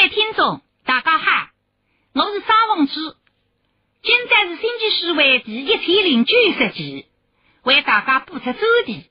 [0.00, 1.48] 位听众，大家好，
[2.14, 3.16] 我是沙凤芝，
[4.00, 7.06] 今朝是星期四为第一千零九十集，
[7.64, 8.92] 为大家播出周题《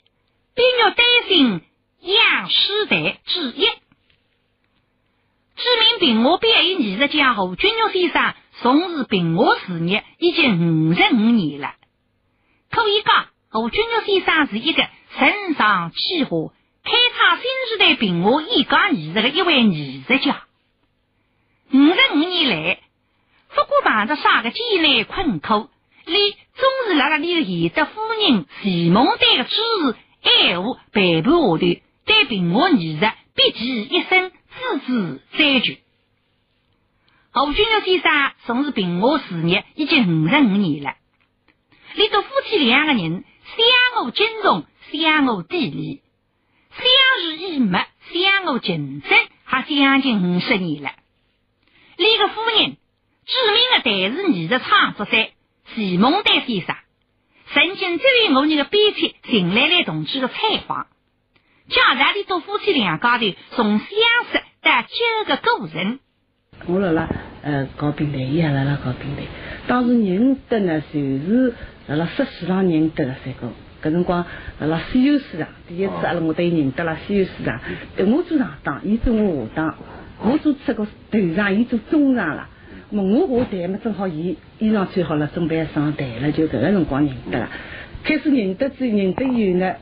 [0.56, 1.62] 冰玉丹心
[2.00, 3.66] 杨师台之一》。
[5.58, 11.74] 知名评话表演艺术家胡君玉先生从事评话事业已经五十五年了，
[12.72, 20.46] 可以讲胡君玉先生是一个承上启下、开创新时代评话演讲艺术的一位艺术家。
[21.74, 22.80] 五十五年来，
[23.50, 25.70] 不过碰着啥个艰难困苦，
[26.06, 31.58] 连总是辣辣里头贤德夫人徐梦丹的支持、爱护、陪伴下头，
[32.06, 35.74] 对评话艺术毕其一生，孜孜追求。
[37.34, 40.96] 胡君玉先生从事评话事业已经五十五年了，
[41.96, 43.26] 里头夫妻两个人
[43.58, 46.00] 相互尊重、相互砥砺，
[46.72, 46.84] 相
[47.26, 47.80] 濡以沫、
[48.12, 49.10] 相互竞争，
[49.44, 50.92] 还将近五十年了。
[51.98, 52.78] 李个夫人，
[53.26, 55.12] 著名的台视艺术创作者
[55.74, 56.76] 徐梦丹先生，
[57.52, 60.36] 曾经这位我们的编辑邢兰兰同志的采
[60.68, 60.86] 访，
[61.70, 63.88] 讲述里头夫妻两家头从相
[64.32, 66.00] 识到九个过程。
[66.68, 67.10] 我辣辣
[67.42, 69.24] 呃搞平台，伊也辣辣搞平台。
[69.66, 71.56] 当时认得呢，就是
[71.88, 73.52] 辣辣十市场认得的三个。
[73.82, 74.24] 搿辰光
[74.60, 77.60] 辣辣西游市场，第一次阿拉我都认得了西游市场。
[77.98, 79.76] 我做上当，伊做我下当。
[80.24, 82.50] 我做出个头上，伊做中上了。
[82.90, 87.50] 么我下台么，正好伊衣裳穿好了，准备上台了，就搿个辰光认得了。
[88.04, 89.74] 开始认得之认得以后呢，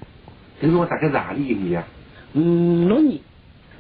[0.60, 1.88] 那是我大概是何里一年啊？
[2.34, 3.20] 五六年，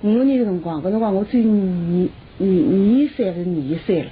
[0.01, 2.07] 五六年个辰光，搿辰光我只有二
[2.39, 4.11] 二二三是二三了。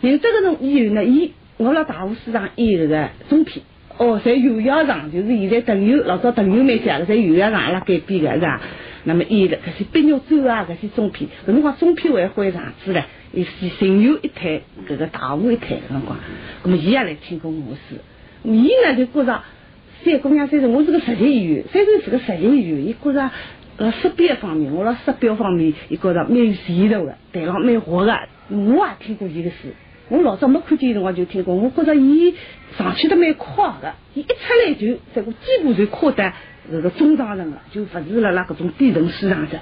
[0.00, 3.64] 认得个辰以后呢，伊我辣大湖市场演那个中片，
[3.96, 8.60] 哦，在油窑厂，就是现在邓油老早邓油蛮响个，在油窑厂阿拉改编个是吧？
[9.08, 16.18] 那么演的搿些碧玉洲啊，搿些中片，搿辰光中片还会上子嘞，伊是神游一台，搿个大雾一台搿辰光，
[16.62, 17.96] 那么伊也来听过我书，
[18.44, 19.42] 伊呢就觉着
[20.04, 23.30] 三姑娘三叔，我是个实习演员，三叔是个实习演员，伊觉着
[23.78, 29.68] 辣识别方面，我辣识标方面，伊觉着蛮有前途的，台上蛮活的，我也听过伊个书，
[30.10, 32.34] 我老早没看见辰光就听过，我觉着伊
[32.76, 34.34] 上去得蛮快的，伊一出
[34.66, 36.34] 来就这个几步就跨得。
[36.70, 39.58] 这个中上层的，就不是了那搿种低层市场的。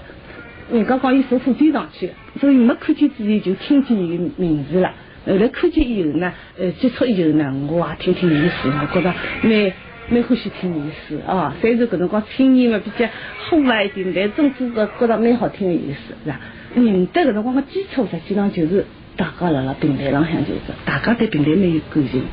[0.72, 4.93] 人家讲伊坐火箭上去的，所以没看见之前就听见伊个名字了。
[5.25, 9.72] 后来看见以后呢，呃，接触以后呢，我也听听伊书，我觉得蛮
[10.09, 11.55] 蛮欢喜听伊书啊。
[11.61, 13.09] 虽然搿辰光听音嘛比较
[13.49, 16.41] 火辣一点，但总之个觉得蛮好听的意思，是吧？
[16.75, 22.25] 认得搿辰光个基础实际上就是大家辣辣平台上向就是大家对平台蛮有感情。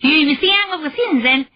[0.00, 1.46] 原先我个先生。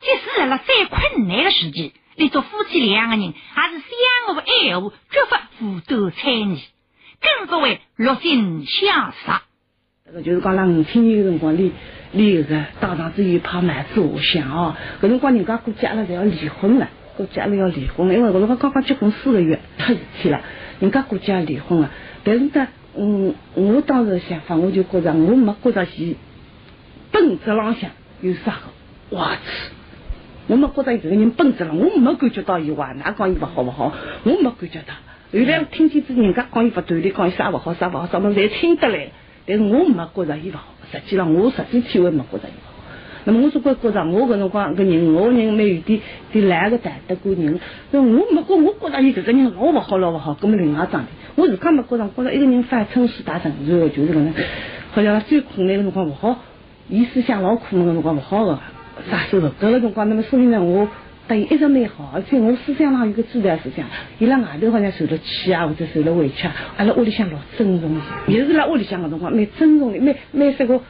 [0.00, 6.60] 即使在了再困难的时期，你做夫妻两个人还是相互爱护，绝不互斗猜疑，
[7.20, 9.32] 更不会落井下石。
[10.06, 11.72] 这个就是讲，了五千年的辰光，离
[12.12, 14.76] 离个当场子有拍卖做相哦。
[15.00, 20.42] 搿辰光人家估计阿拉侪要离婚了，估计阿拉要离婚了，因为搿辰光刚刚结婚四个月，出事体了，
[20.78, 21.90] 人家估计要离婚了。
[22.22, 26.16] 但是呢，嗯，我当时的想法，我就觉着我没觉着伊
[27.10, 27.90] 本质浪向
[28.20, 28.52] 有啥
[29.10, 29.74] 个坏处。
[30.48, 33.92] 我没觉得伊这个人本质了，我没感觉到伊坏，哪讲伊不好不好，
[34.24, 34.94] 我没感觉到。
[35.32, 39.08] 后来听见子人家讲伊不锻炼，讲伊啥不好啥不好，啥么侪听得来，
[39.44, 40.64] 但是我没觉着伊不好。
[40.92, 42.72] 实际上我实际体会没觉着伊不好。
[43.24, 47.58] 那么我总归觉着我搿辰光个人，我人蛮有点点懒个淡得过人。
[47.90, 51.08] 那我没觉，我觉着伊这个人老不好老不好，搿么另外桩事。
[51.34, 54.32] 我自家没觉着，觉着一个人发春水打成然就是搿能，
[54.92, 56.38] 好像最困难个辰光勿好，
[56.88, 58.60] 伊思想老苦闷个辰光勿好个。
[59.10, 59.48] 啥时候？
[59.60, 60.88] 搿个辰光，那么所以呢，我
[61.28, 63.84] 对伊一直蛮好，而且我思想上有个主流思想。
[64.18, 68.32] 伊辣外头好像受了气啊，或者受了委屈，阿拉屋里向老尊重伊。
[68.32, 70.80] 也是辣屋里向个辰光，蛮尊重伊，蛮蛮啥个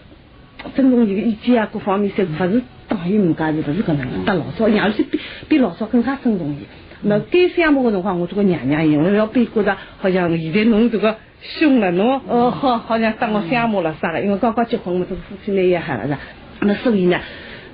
[0.74, 4.26] 尊重伊个意见啊，各方面侪勿是当伊人家是勿是搿能个。
[4.26, 5.18] 搭老早，而且比
[5.48, 6.58] 比老早更加尊重伊。
[7.02, 14.22] 那该相骂个辰光，我做个娘娘样，我要比觉着好像现在侬这个凶了，侬哦好，好像当我相骂了啥了？
[14.22, 16.14] 因为刚刚结婚嘛，这个夫妻蛮也好了是。
[16.60, 17.18] 那所以呢？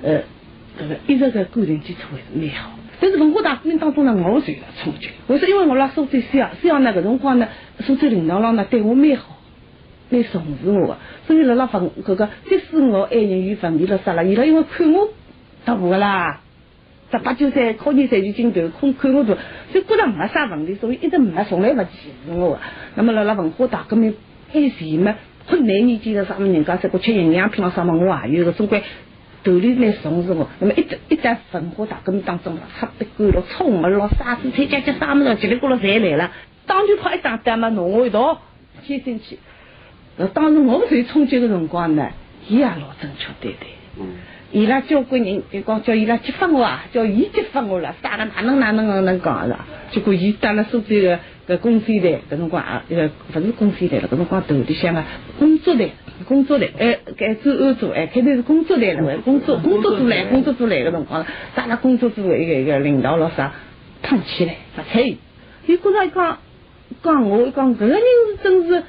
[0.05, 0.19] 呃，
[0.77, 5.09] 这个一直个感情基础还是蛮好，但是文化大革命当中呢，我受了冲击。
[5.27, 7.47] 我说，因为我辣苏州西洋，西洋那个辰光呢，
[7.79, 9.37] 苏州领导郎呢对我蛮好，
[10.09, 10.97] 蛮重视我的，
[11.27, 15.09] 所以辣辣文这个，即使我爱人与文艺了啥了，伊拉因为看我
[15.63, 16.41] 大个啦，
[17.11, 19.37] 十八九岁考研三级进头，看看我读，
[19.71, 21.89] 就觉得没啥问题，所以一直没从来不歧
[22.25, 22.59] 视我的。
[22.95, 24.15] 那么辣辣文化大革命
[24.53, 25.15] 以前嘛，
[25.47, 28.81] 困难年纪的啥么人家在过吃营养品了啥么，我也有个总归。
[29.43, 36.31] 头里蛮重视我，那么一旦一旦文化大革命当中了，插笔干了，冲了，啥子菜家家啥么子，叽里咕噜侪来了，
[36.65, 38.41] 当就跑一打单嘛，弄我一道，
[38.83, 39.37] 先进去。
[40.17, 42.09] 呃，当时我最冲击的辰光呢，
[42.47, 43.67] 伊也老正确对待。
[43.99, 44.07] 嗯。
[44.51, 49.55] 伊拉交关人就讲叫伊拉激发我啊，叫伊激发我了，啥个哪能哪能个能讲是？
[49.89, 55.03] 结果伊带了苏州个个公司台，搿辰光啊，一个勿是公司台了，搿辰光头里向个
[55.39, 55.89] 工作台，
[56.27, 61.25] 工作来，哎，该走欧洲，哎，肯定是工作来了，工作工作组来，工作组来个辰光，
[61.55, 63.53] 带了工作组一个一个领导咯啥，
[64.01, 65.17] 捧起来，不睬伊，
[65.67, 66.39] 伊觉着讲
[67.03, 68.83] 讲我讲搿个人是真是。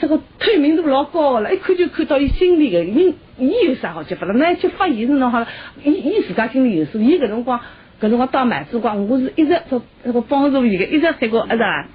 [0.00, 4.34] 这个透明度老高个了，一看就看到伊心里个，伊伊有啥好激发了？
[4.34, 5.46] 那去发言是弄好了，
[5.84, 6.98] 伊伊自家心里有数。
[6.98, 7.60] 伊搿辰光，
[8.00, 11.88] 搿辰光当买主光，我是一直做那个帮助伊个，一直这个，是吧？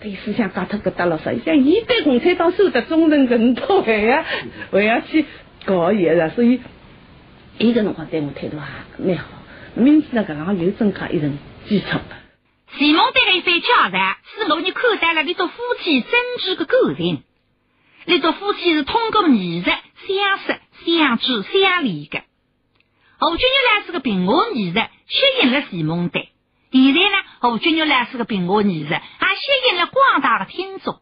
[0.00, 1.32] 对思想搞脱搿搭了啥？
[1.32, 4.24] 伊讲伊对共产党守得忠诚，搿多还要
[4.70, 5.24] 还要去
[5.64, 6.60] 搞伊个，所以
[7.58, 8.56] 伊搿辰光对我态度
[8.98, 9.28] 也蛮好。
[9.74, 11.86] 明知呢，搿行有增加一层基础。
[12.76, 16.10] 徐梦的一番交代，使罗尼看待了这对夫妻真
[16.40, 17.22] 挚的感情。
[18.04, 22.20] 那对夫妻是通过艺术相识、相知、相恋的。
[23.18, 26.20] 何君玉呢是个平和艺术，吸引了徐梦德。
[26.70, 31.00] 现在呢，何君玉呢是个评话艺术，也吸引了广大的听众。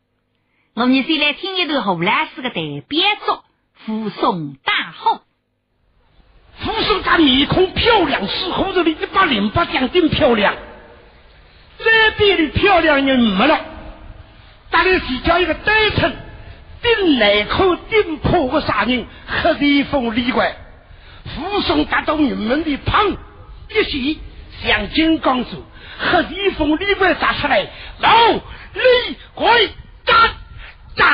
[0.74, 3.36] 我们先来听一段荷兰式的代表作
[3.84, 5.16] 《扶松大后》。
[6.58, 10.54] 扶松他面孔漂亮，似乎这里一百零八将真漂亮。
[11.78, 13.60] 这边的漂亮人没了，
[14.70, 16.16] 大概是叫一个单纯。
[16.82, 20.56] 顶内口顶破个杀人，黑地风李怪，
[21.24, 23.16] 扶松达到人们的旁
[23.70, 24.20] 一袭
[24.64, 25.49] 像金刚杵，
[25.99, 27.67] 黑地风李怪砸出来，
[27.99, 29.67] 老李怪
[30.05, 30.31] 战
[30.97, 31.06] 战，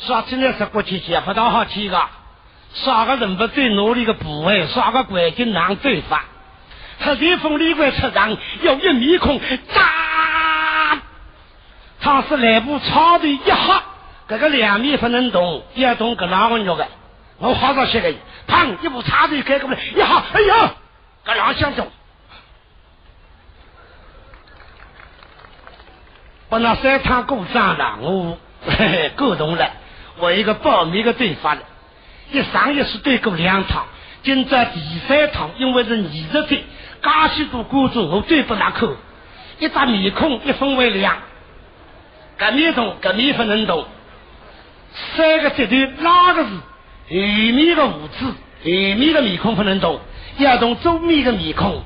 [0.00, 2.08] 杀起来是过去接不到好气个，
[2.74, 6.24] 杀个人不最努力的部位，杀个关键难最发。
[6.98, 9.40] 他烈风里外出场，有一面孔，
[9.72, 10.98] 扎，
[12.00, 13.82] 他是来部草的一哈，
[14.32, 16.88] 这个两面不能动，一动个哪个肉的，
[17.36, 18.08] 我好少些个，
[18.48, 20.74] 砰，一部插队开过来，一哈，哎呀，
[21.22, 21.86] 个两相中，
[26.48, 29.70] 把那三趟过账了，我嘿 嘿够动了，
[30.16, 31.60] 我一个保密的对发了，
[32.30, 33.84] 一上一次对过两趟，
[34.22, 36.64] 今朝第三趟，因为是二十岁。
[37.02, 38.96] 加许多观众，我最不拿口，
[39.58, 41.18] 一张面孔一分为两，
[42.38, 43.86] 搿面动，搿面不能动。
[45.16, 48.34] 三个绝对哪个是后面的胡子，后
[48.64, 50.00] 面的面孔不能动，
[50.38, 51.82] 要动左面的面孔。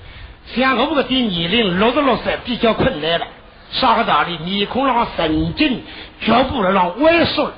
[0.55, 3.26] 像我们这点年龄六十六岁比较困难了，
[3.73, 4.38] 啥个道理？
[4.38, 5.82] 面孔让神经，
[6.25, 7.53] 脚步上萎缩，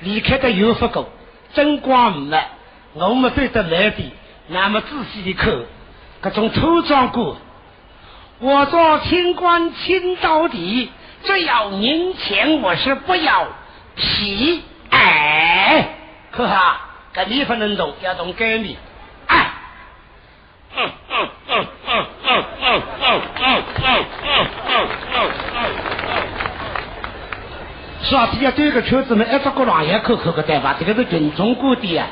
[0.00, 1.08] 离开的又不够，
[1.54, 2.38] 灯光没，
[2.94, 4.12] 我们对得来的
[4.48, 5.52] 那么仔细的看。
[6.20, 7.36] 各种粗壮骨，
[8.38, 10.88] 我做清官清到底，
[11.24, 13.46] 只要银钱，我是不要
[13.94, 14.62] 皮。
[14.94, 15.88] 哎，
[16.30, 16.80] 可哈，
[17.12, 18.78] 这你不能动，要动给你。
[19.26, 19.46] 哎，
[20.76, 25.58] 嗯嗯嗯嗯嗯嗯嗯嗯嗯嗯嗯嗯。
[28.04, 30.76] 是啊，底下这个圈子呢，一只个狼也口口个对吧？
[30.78, 32.06] 这个是群众观点，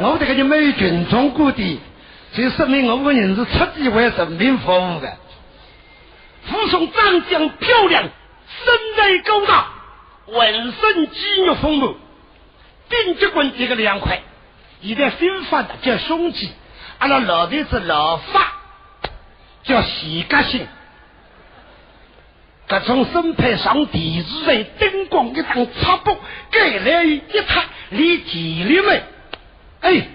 [0.00, 1.78] 我这个就没有群众观点。
[2.32, 5.12] 就说明我们人是彻底为人民服务的。
[6.44, 8.10] 扶松长江漂亮，身
[8.96, 9.66] 材高大，
[10.26, 11.90] 浑身肌肉丰满，
[12.90, 14.20] 顶级棍这个凉快。
[14.82, 16.50] 现在新发的叫胸肌，
[16.98, 18.52] 阿拉老的是老发，
[19.62, 20.66] 叫细革性。
[22.66, 26.16] 各种身配上电视台灯光一当插布，
[26.50, 29.02] 盖来一塌，离体里面，
[29.80, 30.06] 哎。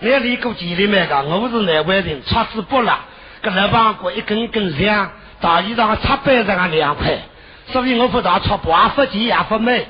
[0.00, 3.04] 那里过几里面个，我是南湾人，叉子不拉，
[3.40, 7.20] 跟老板过一根一根香，大衣裳插板上个凉快，
[7.72, 9.86] 所以我不大插不发钱也不美。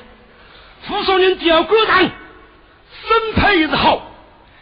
[0.87, 4.01] 富商人吊锅长，身材是好，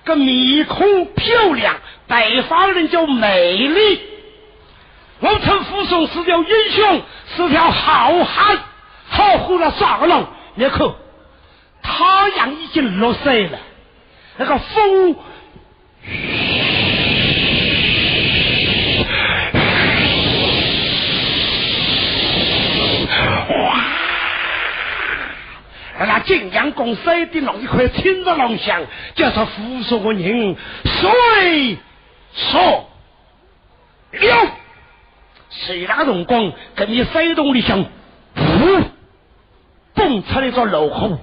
[0.03, 1.75] 个面孔漂亮，
[2.07, 4.01] 北方人叫美丽。
[5.19, 7.01] 我称富商是条英雄，
[7.35, 8.57] 是条好汉，
[9.07, 10.25] 好虎了耍个龙？
[10.55, 10.79] 你看，
[11.83, 13.59] 太阳已经落山了，
[14.37, 15.15] 那个风。
[23.49, 23.85] 哇！
[25.99, 28.81] 那晋阳宫山顶上一块青石龙像，
[29.15, 31.77] 叫做扶松的人，水
[32.33, 32.89] 说
[34.11, 34.51] 了，
[35.49, 37.85] 谁那个辰光跟你山洞里向，
[38.35, 38.83] 噗，
[39.93, 41.19] 蹦出来一座老虎，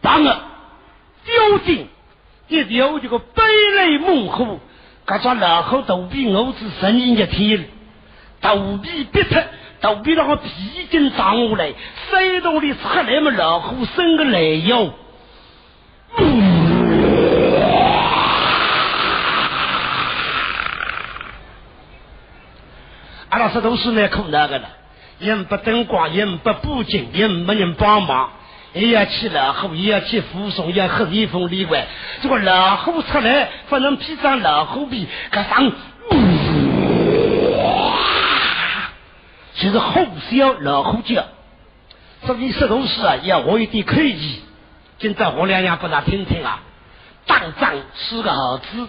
[0.00, 0.40] 当个
[1.24, 1.88] 雕顶。
[2.48, 3.44] 一条这个悲
[3.76, 4.58] 泪猛虎，
[5.06, 7.68] 搿只老虎肚皮饿子十年一天，
[8.40, 9.40] 肚皮憋脱，
[9.80, 10.50] 肚皮那个皮
[10.90, 11.72] 筋长下来，
[12.10, 14.92] 山洞里出来么老虎生个来哟。
[23.30, 24.68] 阿拉这都是来苦那个了，
[25.18, 28.30] 人不灯光，人不布景，人没人帮忙。
[28.72, 31.86] 也要去老虎，也要去护送，要喝一封例外。
[32.22, 35.72] 这个老虎出来，不能披上老虎皮，搁上，
[39.60, 40.00] 就是虎
[40.30, 41.24] 啸老虎叫。
[42.24, 44.42] 所以石头师啊，要我有点口技。
[44.98, 46.62] 今朝我两样给他听听啊。
[47.26, 48.88] 当仗是个好字，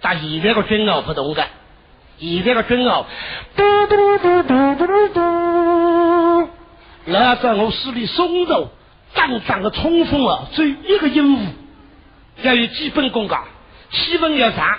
[0.00, 1.46] 但现在个军号不同的，
[2.18, 3.06] 现在个军号
[3.56, 6.50] 嘟嘟嘟嘟嘟嘟嘟，
[7.06, 8.72] 那在我手里松手。
[9.12, 11.38] 当当的冲锋啊，只有一个任务，
[12.42, 13.42] 要有基本功架，
[13.90, 14.78] 气氛要上，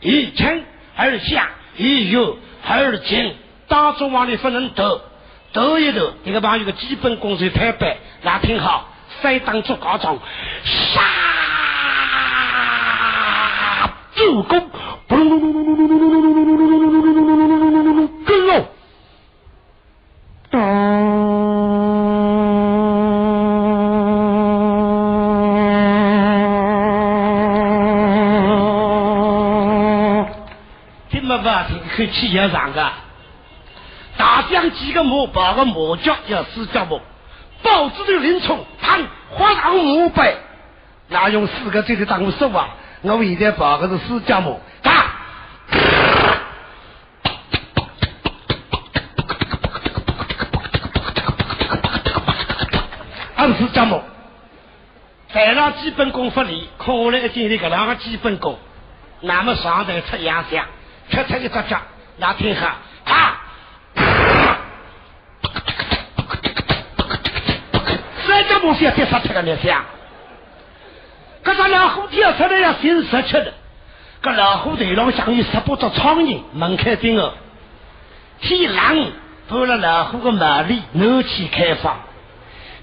[0.00, 0.64] 一轻
[0.96, 3.34] 二下，一右二紧，
[3.70, 5.00] 当中往里不能投，
[5.52, 8.88] 投一抖，这个朋友的基本功是太白，那挺好，
[9.22, 10.18] 三当做高中，
[10.64, 11.00] 杀，
[14.16, 14.68] 助攻，
[15.06, 15.20] 跟
[18.48, 18.66] 喽，
[32.12, 32.99] 去要上个，大
[34.60, 37.00] 当几个马跑个马脚，要四脚木，
[37.62, 39.00] 豹子的林冲，胖，
[39.30, 40.36] 花长马背，
[41.08, 42.68] 那用四个这头当个说法，
[43.00, 45.06] 我现在把个是四脚木，打。
[53.36, 54.02] 嗯，四脚木，
[55.32, 58.58] 台上基本功发力，看我们一进来个两个基本功，
[59.22, 60.66] 那么上台出洋相，
[61.08, 61.80] 出出一只脚，
[62.18, 62.68] 那挺狠
[63.06, 63.39] 啊。
[68.60, 69.84] 三脚毛线才杀出个那响。
[71.42, 73.52] 搿只老虎跳出来要寻食吃的。
[74.22, 77.32] 搿老虎头上像有十八只苍蝇，门开顶哦。
[78.40, 79.12] 天冷，
[79.48, 81.96] 拨了老虎的毛里，暖气开放。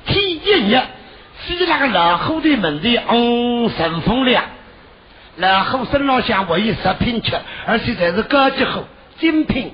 [0.05, 0.81] 天一热，
[1.47, 4.43] 飞那个老虎的门的，嗡，顺风凉。
[5.35, 8.83] 老虎身上像唯一食品吃，而且才是高级货、
[9.19, 9.71] 精品。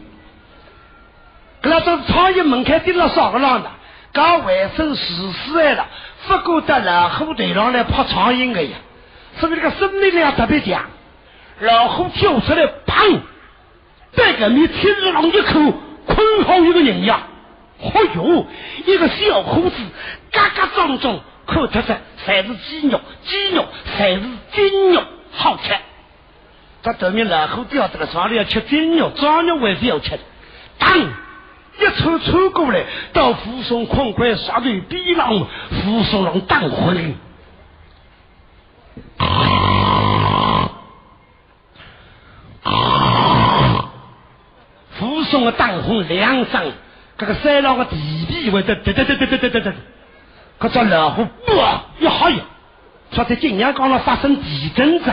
[1.62, 3.72] 搿拉都是苍蝇门开盯了少个浪的，
[4.14, 5.88] 搞卫生实施来了，
[6.28, 8.78] 不过得老虎头上来拍苍蝇的呀，
[9.40, 10.86] 所以这个生命力特别强。
[11.60, 13.20] 老虎跳出来，砰！
[14.16, 15.60] 这个你天日龙一口
[16.06, 17.22] 捆好一个人呀！
[17.82, 18.46] 哎呦，
[18.86, 19.76] 一个小伙子，
[20.32, 23.66] 嘎嘎壮壮，看出来才是鸡肉，鸡肉
[23.98, 24.22] 才是
[24.54, 25.04] 金肉。
[25.32, 25.74] 好吃，
[26.84, 30.20] 他对面老虎掉到了床里要吃金肉，壮肉还是要吃。
[30.78, 30.92] 当
[31.80, 37.16] 一抽抽过来，到扶松矿块杀对逼狼，扶松狼当昏。
[44.92, 46.72] 扶松的当昏两声，
[47.18, 49.74] 这个山上的地皮会得得得得得得得得，
[50.60, 51.28] 可这老虎
[51.58, 52.38] 哇一哈呀！
[53.12, 55.12] 说在金阳岗上发生地震子，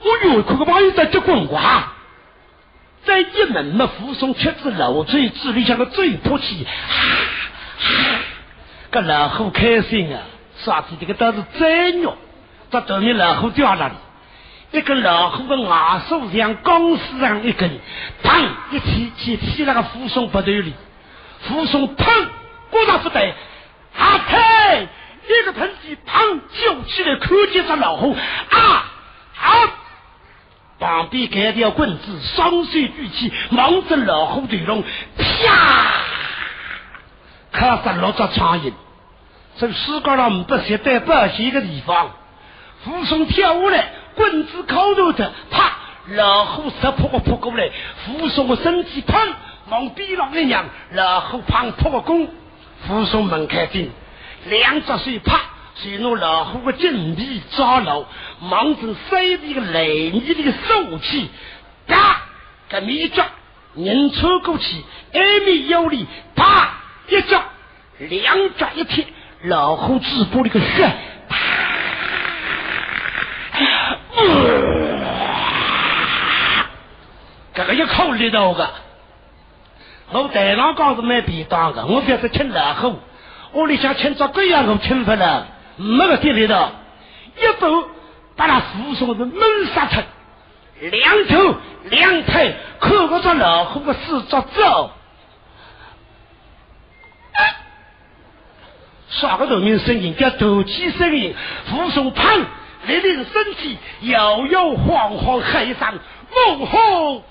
[0.00, 1.93] 我哟，可个朋友在结棍哇！
[3.04, 6.66] 在一门么扶松吃子漏嘴，嘴里像个嘴破气，
[8.90, 10.22] 个老虎开心啊！
[10.64, 12.16] 啥子这个都是真肉，
[12.70, 13.94] 到对面老虎掉那里，
[14.72, 17.70] 一个老虎的牙手像钢丝上一根，
[18.22, 20.72] 砰一踢踢踢那个扶松不对里，
[21.42, 22.04] 扶松砰，
[22.70, 23.34] 果然不对，
[23.96, 24.86] 阿太。
[25.26, 26.38] 一个喷嚏，砰！
[26.52, 28.14] 就起来，看见只老虎
[28.50, 28.58] 啊
[29.38, 29.50] 啊！
[30.78, 34.82] 旁边盖条棍子，双手举起，望着老虎头龙，
[35.16, 35.92] 啪！
[37.52, 38.72] 卡死六只苍蝇。
[39.56, 42.10] 这世界上不携带保险的地方，
[42.84, 45.72] 扶松跳下来，棍子靠头的，啪！
[46.08, 47.70] 老虎直扑个扑过来，
[48.04, 49.16] 扶松的身体砰
[49.70, 52.28] 往边上一仰，老虎砰扑个弓，
[52.86, 53.90] 扶松门开顶。
[54.46, 55.40] 两只手啪，
[55.76, 58.04] 随弄老虎的金皮抓牢，
[58.40, 61.28] 忙成三皮个雷泥的手气，
[61.86, 62.22] 嘎
[62.70, 63.24] 个米脚，
[63.74, 66.74] 人穿过去，二米有力，啪
[67.08, 67.42] 一脚，
[67.98, 69.04] 两脚一踢，
[69.42, 70.92] 老虎嘴巴里个血，
[71.28, 71.36] 啪，
[77.54, 78.70] 这个一口力道个，
[80.12, 83.00] 我台上讲是没便当的，我表示吃老虎。
[83.54, 86.70] 屋里向请只鬼样我请不了，没个地里头，
[87.36, 87.88] 一斗
[88.36, 90.00] 把那扶手子闷杀出，
[90.80, 94.92] 两头两腿磕不着老虎个四着走。
[99.10, 101.34] 耍个头面声音叫斗气声音，
[101.66, 102.44] 扶手胖，
[102.86, 105.94] 立立身体摇摇晃晃，黑上
[106.34, 107.22] 孟虎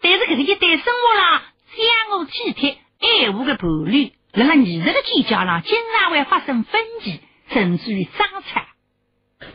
[0.00, 1.42] 但是这个一对生活啦，
[1.76, 8.12] 相互体贴、爱护的伴侣，在那艺术的技巧上，经常会发生分歧，甚至于争
[8.52, 8.62] 吵。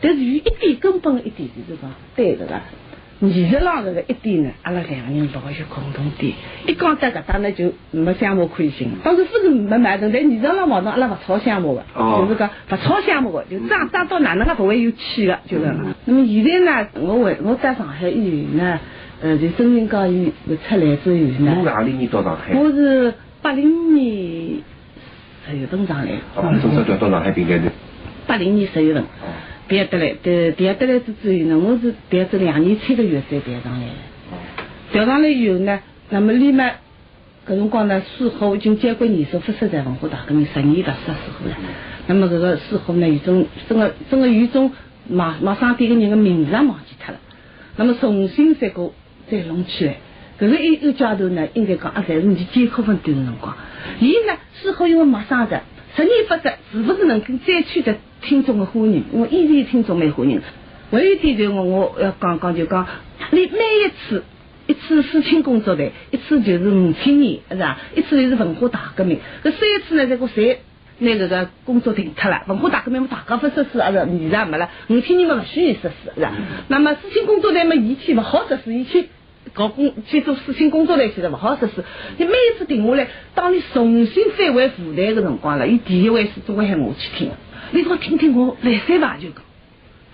[0.01, 2.61] 但是有一点根本一点就是讲，对的个。
[3.21, 6.33] 艺术上这个一点呢，阿拉两个人老有共同点。
[6.67, 8.97] 一讲到搿搭呢，就没项目可以行。
[9.01, 15.73] 当时不是没矛盾，但艺术上矛盾，阿拉勿吵项目的，就是讲勿吵项目的，就争争到哪能个不会有气的，就是。
[16.03, 18.81] 那么现在呢，我回我在上海以后呢，
[19.21, 21.53] 呃，就真人教育出来之后呢。
[21.55, 22.53] 侬哪里年到上海？
[22.55, 24.61] 我是八零年
[25.47, 26.11] 十月份上来。
[26.35, 27.71] 哦，从小调到上海平台的。
[28.27, 29.03] 八零年十月份。
[29.65, 33.93] 毕业得来，对，毕业得来之之后呢，我是毕业这两年七个月才调上来的。
[34.91, 35.79] 调上来以后呢，
[36.09, 36.65] 那么立马，
[37.47, 41.55] 搿辰光呢，书后已经交关年数发生在文化大革命十年特色书后了。
[42.07, 44.69] 那么搿个书后呢，有种真个真个有种
[45.07, 47.19] 马马上点个人的名字也忘记脱了。
[47.77, 48.93] 那么重新再过
[49.33, 49.95] 再弄起来，
[50.39, 53.55] 搿个一个阶段呢，应该讲啊，侪是你艰苦奋斗的辰光。
[53.99, 55.61] 伊呢，似乎因为陌生的。
[55.95, 59.03] 十年不得，是勿是能够再取得听众的欢迎？
[59.11, 60.41] 我依然听众蛮欢迎。
[60.91, 62.87] 还有一点就我我要讲讲就讲，
[63.31, 64.23] 你每一次
[64.67, 67.79] 一次四清工作队，一次就是五千年，是吧？
[67.95, 69.19] 一次就是文化大革命。
[69.43, 70.61] 搿三次呢，这个谁
[70.99, 72.41] 拿搿个工作停脱了？
[72.47, 74.69] 文化大革命嘛，大家不实施，阿是艺术没了。
[74.89, 76.31] 五千年嘛，勿需要实施，是吧？
[76.67, 79.05] 那么四清工作队嘛，以前勿好实施，以前。
[79.53, 81.83] 搞工去做事情工作来，现在不好实施。
[82.17, 87.29] 你每一次停下来，当你重新返回舞台的辰光了，伊第一回是总归喊我去听。
[87.71, 89.43] 你说听听我来三吧，就讲，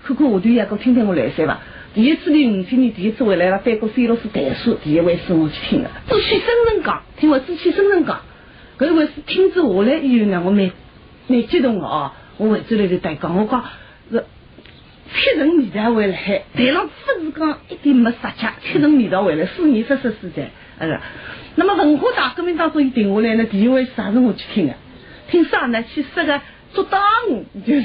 [0.04, 1.60] 看看下头也讲听听我来三吧。
[1.94, 5.90] 第一次的五千年第一次回来了，翻过三老师台书，第一回是我去听的。
[6.08, 8.20] 都去深圳讲，听我朱启生人讲，
[8.78, 10.70] 搿一回是听之下来以后呢，我蛮
[11.28, 12.12] 蛮激动的哦。
[12.36, 13.64] 我回转来就对讲，我讲
[14.12, 14.24] 是。
[15.12, 16.16] 铁人味道回来，
[16.54, 21.00] 台上不是讲一点没杀气，铁人味道回来，四年十十四载，呃，
[21.56, 24.74] 那么文化大革命当中一定下来呢，第一位啥是我去听的？
[25.28, 25.82] 听啥呢？
[25.82, 26.40] 去说个
[26.72, 27.00] 做党，
[27.66, 27.84] 就是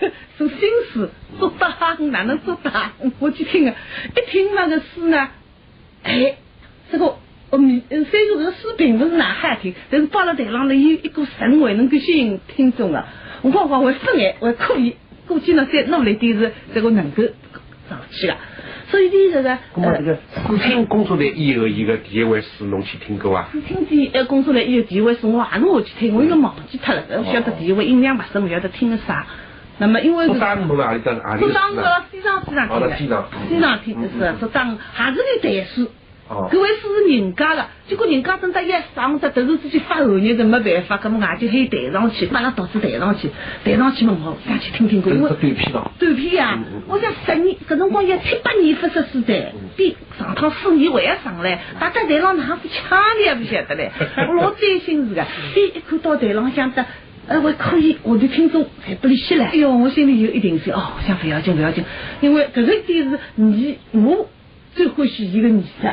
[0.36, 0.58] 做新
[0.92, 1.08] 诗，
[1.38, 2.92] 做党哪能做党？
[3.20, 5.28] 我去听的，一听那个诗呢，
[6.02, 6.36] 哎，
[6.92, 7.06] 这个
[7.50, 13.06] 我虽然这个诗并不是哪好听，但是放在台上呢，有一股神味能够吸引听众啊。
[13.42, 14.96] 我讲话会分眼，还可以。
[15.26, 17.22] 估计呢，再努力点是这个能够
[17.88, 18.36] 上去了。
[18.88, 23.48] 所以你这个，那么这个四清工作台以后，一个第一位是侬去听过啊？
[23.50, 27.02] 四清第呃工作台以后，第一位是我还是我去听，我应该忘记脱了。
[27.20, 29.26] 勿晓得第一位印象不深，勿晓得听的啥。
[29.78, 30.30] 那么因为是。
[30.30, 31.40] 做当哪里当哪里？
[31.40, 31.80] 做当是
[32.12, 33.24] 西藏西藏听的。
[33.48, 35.66] 西藏听的是做当还是个台
[36.28, 36.48] 书。
[36.50, 43.30] 各位是人家的，结果人家等到一上只突然之间发后日的没办法，咁么俺就可以抬上去，把那导致抬上去，
[43.64, 45.10] 抬上去嘛我想去听听歌。
[45.20, 45.90] 我短片咯。
[45.98, 46.58] 短片呀，
[46.88, 53.92] 我想十年，搿辰光要七八年发生时代，比上趟四年还要上来，大家台上哪副腔的也不晓得嘞，
[54.28, 56.84] 我老担心是个，一看到台上想得，
[57.28, 59.44] 呃，我可以，我的听众才不离息了。
[59.44, 61.84] 哎呦，我心里有一定是哦，想不要紧不要紧，
[62.20, 64.28] 因为搿个点是你我
[64.74, 65.88] 最欢喜伊个艺术。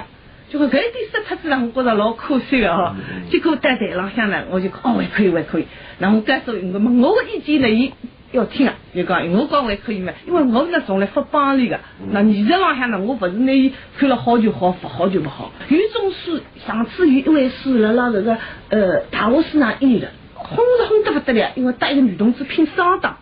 [0.59, 2.95] 就搿一点失脱子让我觉着老可惜的哦。
[3.31, 5.65] 结果在台浪向呢，我就哦还可以还可以。
[5.97, 7.91] 然后该说我问我的意见呢，伊
[8.31, 11.79] 要听啊，就讲我讲还可以嘛，因为我是从来不帮里的。
[12.11, 15.51] 那艺术浪向呢，我不是拿伊看了好就好，不好就不好。
[15.69, 18.37] 有一种书，上次有一位书辣辣那个
[18.69, 23.17] 呃大学市场演的，轰是轰得勿得了，因为带一个女同志拼双档。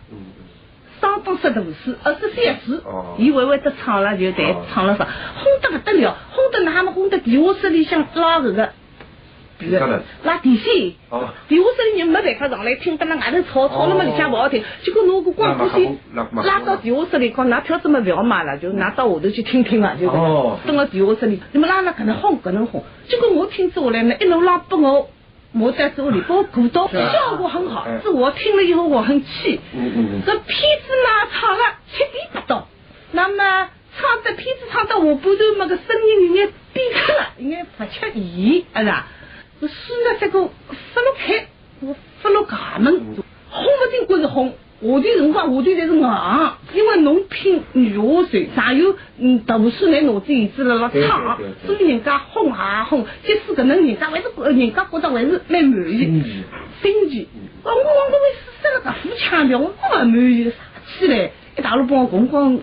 [1.00, 2.78] 当当杀大师，二十三岁，
[3.18, 8.72] 伊会会得唱了就弹唱了啥，轰得不得了，轰得那么轰得地下室里向拉这个，
[10.24, 10.64] 拉电线，
[11.48, 15.98] 地下室里人没办法上来听，得那外头吵吵了么里向不好听，结果侬个光电线
[16.44, 20.06] 拉到地下室里，讲拿票子么不要买了，就拿到下头去听听啊，就
[20.64, 22.40] 蹲到地下室里，那么拉了可能轰？
[22.40, 25.08] 可能轰，结果我听下来呢，一路拉拨我。
[25.54, 27.86] 我在这里把我鼓到，效果很好。
[28.02, 29.60] 是我听了以后我很气。
[30.24, 32.68] 这片子嘛唱了七点不到，
[33.10, 33.68] 那么
[34.02, 39.06] 唱的片子唱到下半段，嘛个声音有点变克了，有点不吃意，是吧？
[39.60, 41.46] 书呢这个发了开，
[41.80, 42.92] 我发了衙门，
[43.48, 56.42] 轰不进关是轰，下的辰光下头才是硬，因为侬拼女下水，上有嗯读书来脑子眼子了辣唱，所以人家哄啊哄，即使搿能人家还是人家觉得还是蛮满意，
[56.82, 57.28] 新奇。
[57.62, 60.50] 我我我为生了搿副腔调，我勿满意，啥
[60.98, 61.30] 起来？
[61.56, 62.58] 一大路帮我讲讲，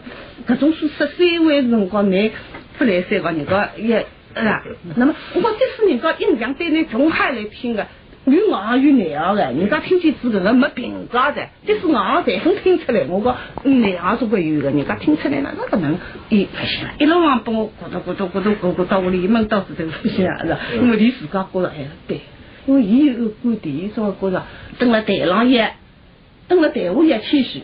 [0.48, 2.32] 搿种说十三位辰光，你
[2.78, 4.64] 不来三个人家也啊？
[4.96, 7.86] 那么我讲，即使人家印象对你从海来听个。
[8.26, 13.04] 有硬有难的，人家听见字搿个没评价的，即使硬侪分听出来。
[13.10, 15.98] 我讲难行总归有的，人家听出来哪能搿能
[16.28, 20.60] 伊不行了，一路往帮我咕嘟咕嘟咕嘟咕咕到屋里一闷刀子都不行啊，是吧？
[20.76, 22.20] 因为你自家觉着还是对，
[22.68, 24.44] 因为伊有个观点，伊总觉着
[24.78, 25.72] 蹲了台上也，
[26.48, 27.64] 蹲了台下也谦虚，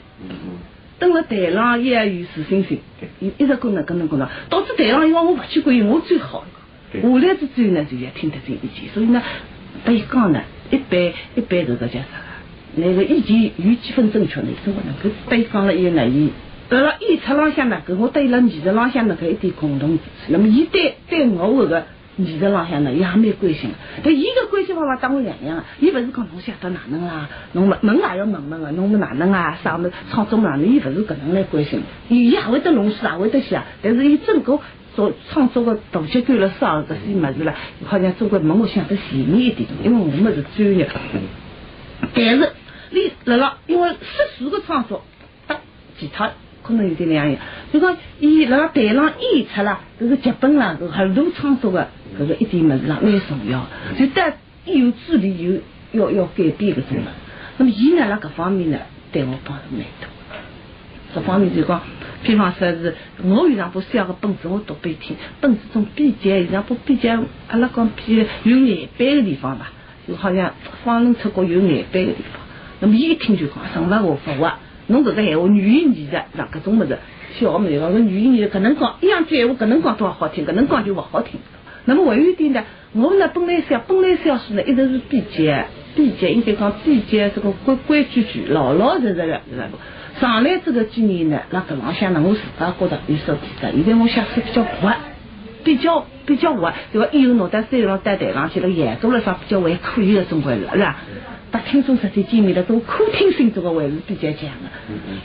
[0.99, 2.79] 登了台上也有自信心，
[3.19, 6.45] 一一直跟能跟能跟能，导致台上因为我勿去管伊我最好，
[6.91, 9.21] 下来之后呢就也听得进意见，所以呢，
[9.83, 10.41] 对讲呢。
[10.71, 12.07] 一般一般这个叫啥？
[12.75, 14.47] 那个意见有几分正确呢？
[14.63, 16.07] 怎么能够对讲了以后呢？
[16.07, 16.31] 伊
[16.67, 20.31] 到了演出浪向呢，跟我对了艺术浪向呢，搿一点共同之处。
[20.31, 21.85] 那么伊对对我搿个
[22.17, 23.75] 艺术浪向呢，伊也蛮关心的。
[24.03, 29.57] 但伊个关心方法当我两样啊，伊勿是讲侬想到哪能啊，侬问问也要问问个，侬们哪能啊？
[29.63, 30.65] 啥么创作哪能？
[30.65, 34.59] 伊勿是搿能来关心，伊也会得弄书，也会得写，但是伊整个。
[34.95, 37.53] 做创作个大结构了啥这些物事了，
[37.85, 40.89] 好像总归问我想得全面一点，因为我们是专业。
[42.13, 42.53] 但是
[42.91, 43.97] 你辣辣，因为世
[44.37, 45.03] 俗个创作，
[45.47, 45.57] 搭
[45.99, 46.31] 其他
[46.65, 47.37] 可能有点两样。
[47.71, 51.87] 就讲伊辣台上演出啦，这个剧本啦，很多创作个
[52.19, 53.67] 搿个一点物事啦，蛮重要。
[53.97, 54.33] 就得
[54.65, 57.11] 有助理有要要改变搿种嘛。
[57.57, 58.79] 那么伊呢，辣搿方面呢，
[59.11, 60.07] 对我帮助蛮多。
[61.13, 61.81] 这方面就讲。
[62.23, 65.15] 比方说是，我有上部写个本子，我读给伊听。
[65.41, 69.71] 本子中比较，有上部比较，阿拉讲比有眼斑的地方吧，
[70.07, 72.41] 就好像方能出国有眼斑的地方。
[72.79, 74.59] 那么伊一听就讲，什么我服啊？
[74.87, 76.97] 侬这个闲话语言艺术，让搿种物事，
[77.39, 81.39] 小么子讲，搿语言艺术搿能讲，一样句闲话搿能讲多好听，搿能讲就勿好听。
[81.85, 89.69] 那么还有一点呢，我呢本来写本来小说呢，一直是比较比较，应该讲比较这个规规矩矩、老老实实的，是吧？
[90.19, 93.71] 上来这个几年呢，那搿浪向呢，我自家觉得有所提升。
[93.73, 94.93] 现在我写书比较活，
[95.63, 97.09] 比较比较活，对伐？
[97.11, 100.97] 以后拿到山上带台上去了，严格来说比较还可以的，总归是是吧？
[101.51, 104.69] 搭听众实际见面了，都可听性这个还是比较强的。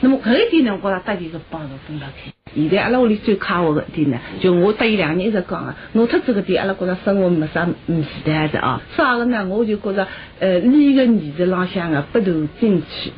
[0.01, 2.31] 那么搿一点呢，我觉着搭伊是帮助分得开。
[2.55, 8.81] 现在阿拉屋里最卡我的一点呢，就我搭伊两年一直讲啊，拿脱这个点，阿拉觉着生活没啥嗯负担的啊。
[8.95, 9.45] 啥个呢？
[9.47, 10.07] 我就觉着
[10.39, 13.11] 呃，你个艺术浪向啊，不断进去。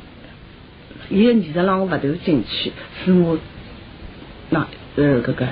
[1.10, 2.72] 伊个艺术让我不断进去，
[3.04, 3.38] 是我
[4.50, 5.48] 那呃搿个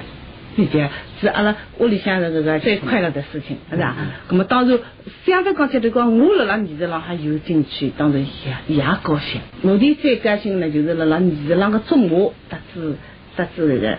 [0.56, 0.80] 比较
[1.22, 3.96] 是阿拉屋里向的这个最快乐的事情，是吧？
[4.30, 4.80] 那么当然，
[5.26, 8.22] 相对讲起来讲，我辣辣艺术浪还有进去，当然
[8.68, 9.40] 也也高兴。
[9.62, 12.96] 目的最高兴呢，就是辣辣艺术浪个中华得知
[13.38, 13.98] 得知这个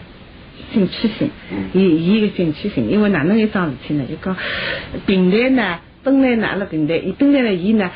[0.74, 1.30] 进取心，
[1.72, 4.04] 伊伊个进取心，因为哪能一桩事体呢？
[4.08, 4.36] 就讲
[5.06, 7.90] 平台呢，本来呢阿拉平台，伊本来呢伊呢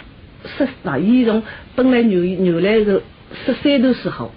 [0.56, 1.42] 十那伊从
[1.74, 3.02] 本来原原来是。
[3.44, 4.30] 十三度时候，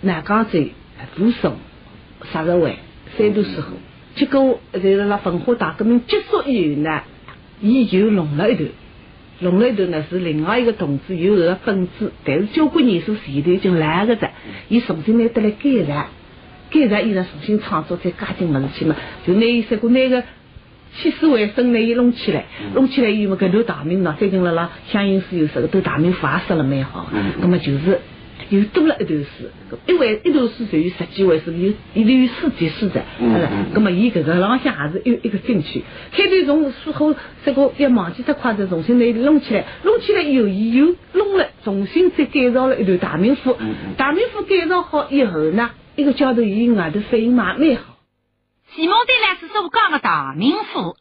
[0.00, 0.70] 南江镇
[1.14, 1.54] 扶松
[2.24, 2.76] 十日会，
[3.16, 3.68] 三度时候，
[4.16, 7.02] 结果就是辣文化大革命结束以后呢，
[7.60, 8.70] 伊就弄了一段，
[9.40, 14.30] 弄了一段呢是另外一个同志有个本子，但是交关年数前头已经烂个的，
[14.68, 16.08] 伊重新拿得来改了，
[16.70, 20.22] 改了伊呢重新创作再加进么事去嘛，就拿伊三个那个
[20.98, 28.00] 起死回生拿伊弄起来，弄起来以后搿段大名呢，最近了啦，香云寺有十个都大名发说了蛮好，那么就是。
[28.50, 29.50] 又多了一段诗，
[29.86, 35.82] 一回一段诗就有十几回诗，有里头有四节诗的，是那么伊搿个浪向也是有一个进去。
[36.12, 43.56] 开头从书后这个要忘记这块子，重新来弄起来，弄起来以后，伊又弄了，重新再改造了一段大明赋。
[43.96, 47.96] 大明赋改造好以后呢，一个叫头伊外头反应嘛蛮好。
[48.74, 50.96] 徐梦的呢是所讲的大明赋，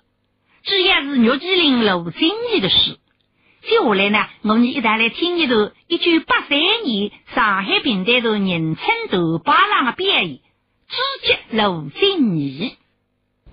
[0.63, 2.97] 主要是岳麒麟、陆金义的诗。
[3.67, 10.39] 接下来呢，我们一道来听一段一九八三年上海平台头人称头巴郎的表演，
[10.88, 12.78] 知觉陆金义。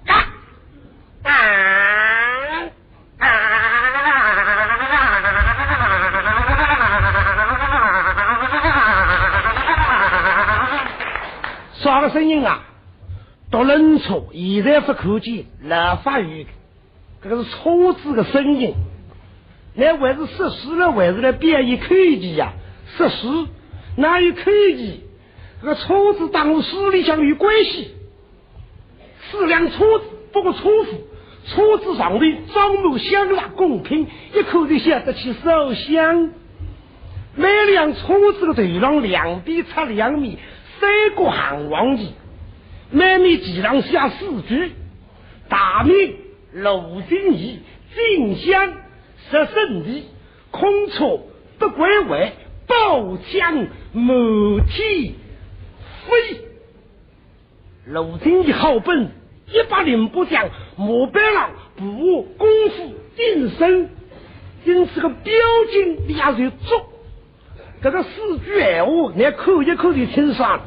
[0.06, 0.14] 啊。
[1.24, 1.32] 啊。
[11.82, 12.62] 啥个声音啊？
[13.50, 16.46] 读人错，现在不可见，老法语，
[17.22, 18.74] 这个是车子的声音。
[19.74, 22.52] 那还是设施了，还是来表演科技呀？
[22.96, 23.26] 设施
[23.96, 25.00] 哪有科技？
[25.62, 27.90] 这个车子当市里向有关系。
[29.30, 31.06] 四辆车子，不过车夫，
[31.46, 36.30] 车子上头装满香蜡贡品，一口就想得起烧香。
[37.34, 40.38] 每辆车子的头上两边插两米
[40.80, 42.12] 三个汉王旗，
[42.90, 44.72] 每米旗上写四句：
[45.48, 46.16] 大明
[46.52, 47.60] 陆金义
[47.94, 48.74] 进香
[49.30, 50.04] 十圣地，
[50.50, 51.20] 空车
[51.58, 52.32] 不归位，
[52.66, 55.14] 宝枪满天
[56.06, 56.40] 飞。
[57.86, 59.10] 陆金义好本，
[59.48, 63.90] 一百零八将，莫白郎武功夫精深，
[64.64, 65.32] 因此个标
[65.70, 66.82] 金也就足。
[67.82, 70.60] 这个四句闲话，你口一口的听上。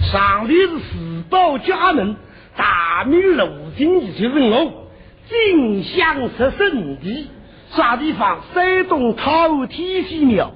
[0.00, 2.16] 上里是四宝家门，
[2.56, 4.88] 大明陆金义就问我，
[5.28, 7.28] 金香十圣地，
[7.76, 8.40] 啥地方？
[8.54, 10.52] 山东泰安天仙庙，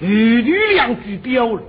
[0.00, 1.62] 玉女两句标了，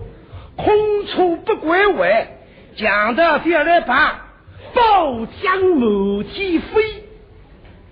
[0.56, 0.68] 空
[1.08, 2.28] 出不归位，
[2.76, 4.26] 讲到下来把
[4.74, 6.84] 宝枪满天飞，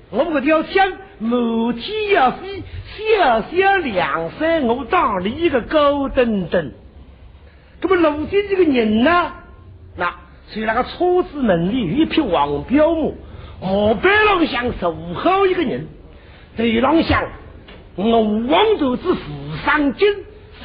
[0.10, 1.32] 我们这条枪满
[1.76, 2.64] 天要飞。
[2.98, 6.74] 小小两三，我当里一个高登登。
[7.82, 9.32] 那么路边这个人呢？
[9.96, 10.14] 那
[10.48, 13.14] 随那个车子门里有一匹黄骠
[13.62, 15.88] 马，马背上像坐好一个人，
[16.60, 17.30] 头上像
[17.96, 19.22] 我王头子扶
[19.66, 20.08] 上金，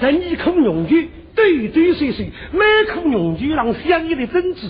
[0.01, 0.95] 十二颗龙珠
[1.37, 4.69] 对对碎碎，每颗龙珠上镶一粒珍珠，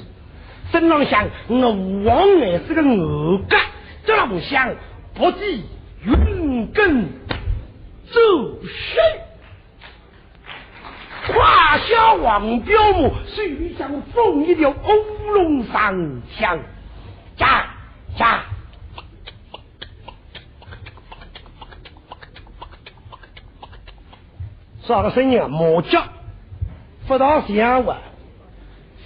[0.71, 1.71] 身上像我
[2.05, 3.61] 王也是个鹅肝，
[4.05, 4.75] 这上像
[5.15, 5.65] 不计
[6.05, 7.07] 云根。
[8.07, 8.21] 走
[8.63, 9.01] 谁？
[11.27, 16.59] 胯下王彪马，手里像风一条乌龙上枪，
[17.37, 17.67] 驾
[18.17, 18.43] 驾！
[24.87, 25.49] 啥个声音啊？
[25.49, 26.05] 麻将，
[27.07, 27.97] 不到响哇，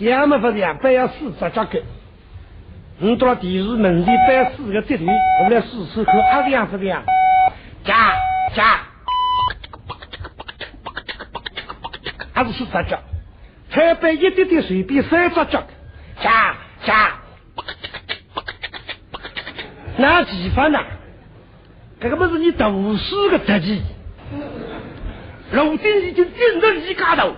[0.01, 0.77] 响么不响？
[0.79, 1.83] 摆要四只脚跟。
[2.99, 7.05] 你到电视门前摆四个铁驴，我们来试试看，阿亮不亮？
[7.85, 8.13] 驾
[8.57, 8.81] 驾！
[12.33, 12.99] 还是四只脚，
[13.71, 15.63] 才摆一点点水比三只脚，
[16.21, 17.13] 加加，
[19.97, 20.81] 那地方呢？
[22.01, 23.81] 这个不是你读书的特技。
[25.51, 27.33] 如今已经进入一家头，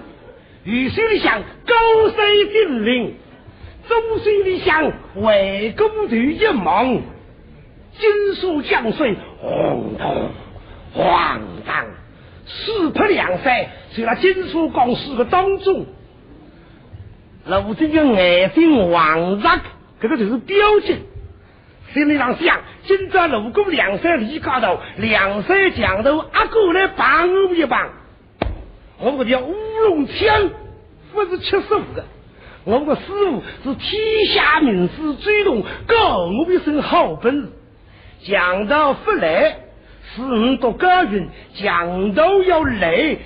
[0.65, 2.17] 雨水里想高山
[2.53, 3.15] 峻岭，
[3.89, 7.03] 中心里向魏公头一梦，
[7.99, 10.31] 金属江水晃荡
[10.93, 11.87] 晃荡。
[12.47, 15.87] 四拍两三，在那金属钢丝的当中，
[17.45, 19.61] 如今的眼睛望着，
[20.01, 20.97] 这个就是标记。
[21.95, 28.00] 心里上想，今朝路过两山离家头，两山墙头阿哥来帮我一帮。
[29.01, 30.51] 我们叫乌龙枪，
[31.13, 32.05] 不是七十五个。
[32.65, 37.49] 我们的师傅是天下名师，最懂教我一身好本事，
[38.25, 39.57] 讲到不来。
[40.13, 43.17] 是五多高云，强盗要来，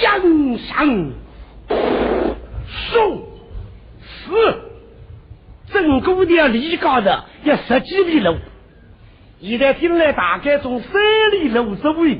[0.00, 1.12] 江上
[2.90, 3.22] 送
[4.00, 4.32] 死。
[5.72, 8.36] 整个的离高的要十几里路，
[9.40, 12.18] 现在进来大概从三里路周围。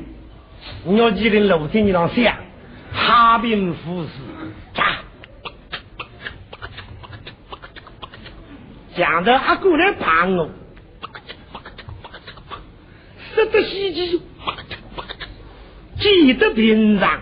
[0.85, 2.37] 你要记得路天你上想，
[2.93, 4.09] 哈兵虎士，
[4.73, 4.99] 驾，
[8.95, 10.49] 强盗阿过来帮我。
[13.35, 14.21] 值得稀奇，
[15.99, 17.19] 记得平常，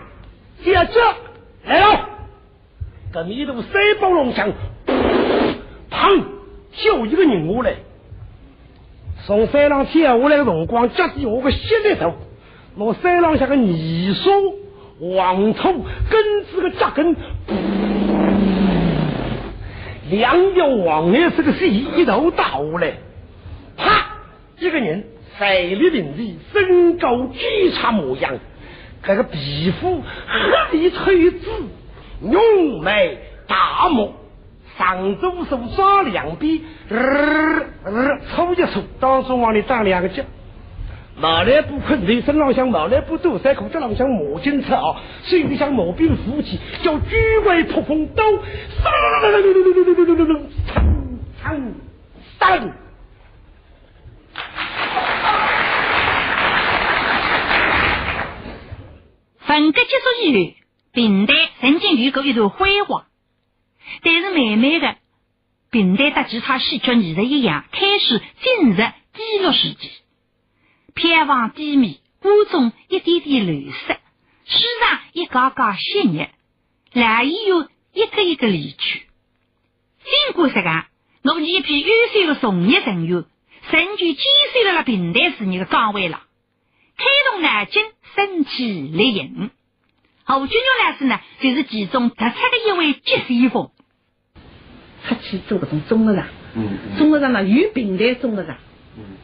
[0.62, 0.90] 接着。
[1.64, 2.08] 来了，
[3.12, 4.52] 这迷途三包龙枪，
[5.90, 6.24] 砰，
[6.72, 7.76] 就一个人下来，
[9.26, 12.14] 从山上跳下来的辰光，夹起我个膝盖头，
[12.74, 14.30] 我山上下个泥沙
[15.00, 17.16] 黄土根子个扎根，
[20.10, 22.94] 两条黄颜色的线一头打下来，
[23.76, 24.16] 啪，
[24.58, 25.04] 一个人。
[25.40, 28.38] 美丽领地，身高巨差模样，
[29.02, 30.00] 这个皮肤
[30.70, 31.48] 黑里翠紫，
[32.20, 34.14] 浓眉大目，
[34.78, 37.00] 上周手抓两边，呃
[37.84, 40.22] 呃，抽一抽，当中往里长两个脚，
[41.22, 48.40] 马来布困人身上像马来布斗三口，这上像马金车啊，身里像毛兵扶起，叫巨威破风刀，嘡
[52.40, 52.72] 嘡
[59.46, 60.54] 文革结束以后，
[60.92, 63.04] 平台曾经有过一段辉煌，
[64.02, 64.96] 但是慢慢的，
[65.70, 70.01] 平台和其他戏剧艺术一样，开始进入低落时期，
[70.94, 73.96] 票房低迷，观众一点点流失，
[74.44, 76.30] 市场一个个歇业，
[76.92, 79.06] 来演员一个一个离去。
[80.04, 80.84] 经过这个，
[81.24, 83.24] 我们一批优秀的从业人员，
[83.70, 86.22] 成就坚守在了平台事业的岗位了，
[86.96, 87.82] 开动南京。
[88.14, 89.50] 生气烈焰，
[90.24, 93.70] 侯君玉老师呢，就是其中突出的一位急先锋。
[95.08, 98.58] 出去做搿种综合场，嗯综合场呢有平台综合场，嗯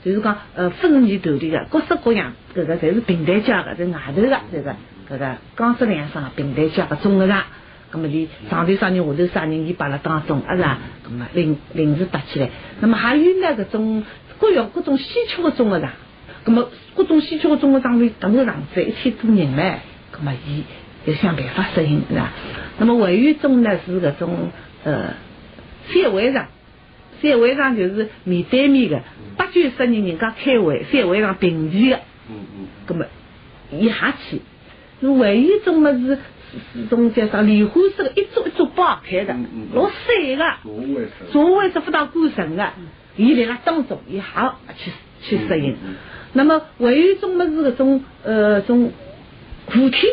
[0.05, 4.75] 就是讲呃分年投地的，各式各样，搿个侪是平台价的，在外头的这个
[5.11, 7.45] 搿个钢丝梁上平台价的综合场。
[7.91, 10.79] 咁么，你上头啥人，下头啥人，伊摆辣当中，啊是啊？
[11.07, 12.51] 咁么临临时搭起来，
[12.81, 14.05] 那么还有呢搿种
[14.39, 15.91] 各样各种稀缺的综合场，
[16.45, 19.75] 咁么各种稀缺的综合场里，同个上子一千多人唻，
[20.15, 20.65] 咁么伊
[21.07, 22.31] 要想办法适应是吧？
[22.79, 24.51] 那么会员中呢是搿种
[24.85, 25.15] 呃
[25.91, 26.49] 三会场，
[27.23, 29.03] 三会上就是面对面的，
[29.37, 32.01] 八九十人人家开会，三会上平齐的，
[32.31, 32.67] 嗯嗯。
[32.87, 33.07] 咁么
[33.71, 34.41] 伊下去。
[35.01, 36.19] 那会员中么是
[36.73, 39.37] 是种叫啥莲花式的，一桌一组爆开的
[39.73, 40.57] 老散的。
[40.63, 42.73] 座位是座位是不到过层的，
[43.17, 44.23] 伊辣辣当中，伊也
[44.77, 44.91] 去
[45.23, 45.77] 去适应。
[46.33, 48.93] 那么还有一种么是搿种呃种
[49.69, 50.11] 舞厅，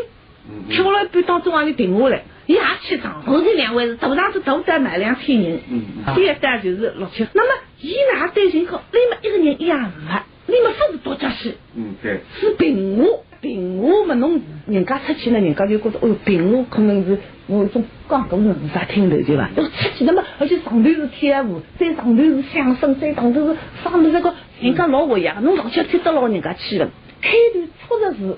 [0.49, 3.23] 嗯跳了一半当中也就停下来，伊也去上。
[3.23, 7.27] 后头两位是大上子大单买两千人嗯，嗯第一单就是六千。
[7.33, 11.55] 那么伊哪担心讲，你们一个人一样没，你们不是独角戏。
[11.75, 13.05] 嗯对，是平话，
[13.41, 19.49] 平话嘛，侬人家出去呢，人家就觉得，哦哟，平话可能是我种讲故事人家听头对伐？
[19.55, 26.89] 要出去，那么而且上头是天舞，再上头是相声，再上头是啥么子个，人家老活跃，侬上去听得牢人家去了。
[27.21, 28.37] 开头确实是是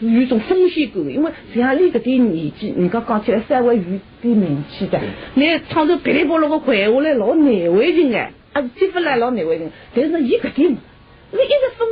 [0.00, 3.82] 有一种风险感，因为像你搿点年纪，人家讲起来稍微有
[4.22, 5.00] 点名气的，
[5.34, 9.70] 你唱首噼里啪啦个坏下来老难为情哎，啊，接不来老难为情。
[9.94, 11.88] 但是伊搿点，你一直分。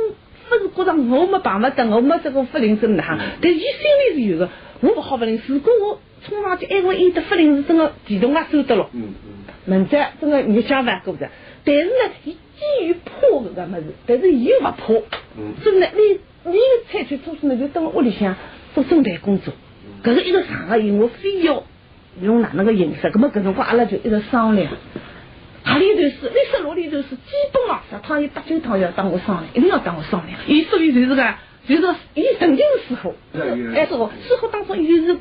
[0.49, 5.41] 分觉着我没碰勿得，我没这个法令证哈，但伊心里是有个，我不好法令。
[5.45, 11.29] 如果我冲上去，哎，我伊的法令是真个电动也收得了，嗯嗯门子真个你想法过的。
[11.65, 11.91] 但是呢，
[12.23, 14.93] 伊基于怕搿个么子，但是伊又勿怕，
[15.37, 16.57] 嗯所以呢，你你
[16.91, 18.35] 采取措施呢，就等屋里向
[18.73, 19.53] 做准备工作。
[20.03, 21.63] 搿是一个场合，我非要
[22.21, 22.41] 用？
[22.41, 24.71] 哪能个形式，葛么搿辰光阿拉就一直商量。
[25.63, 30.39] 阿里头是，你说哪里头是，基本啊，十趟有八九趟要当我商量，一定要当我商量。
[30.47, 31.35] 伊所以就是个，
[31.67, 33.13] 就是个，伊曾经是师傅，
[33.75, 35.13] 哎，师傅，师傅当中伊就是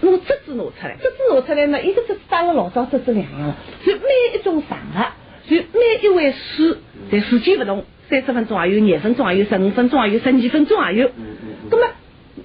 [0.00, 4.00] 拿折子拿出来，折子拿出来呢，伊个折子带了老早折子两样了，就每
[4.34, 5.06] 一种场合，
[5.50, 6.78] 就每一位师，
[7.12, 11.08] 在时间不同，三十分钟也有，廿分钟也有，十五分钟也有，十二分钟也有。
[11.08, 11.86] 嗯嗯那么，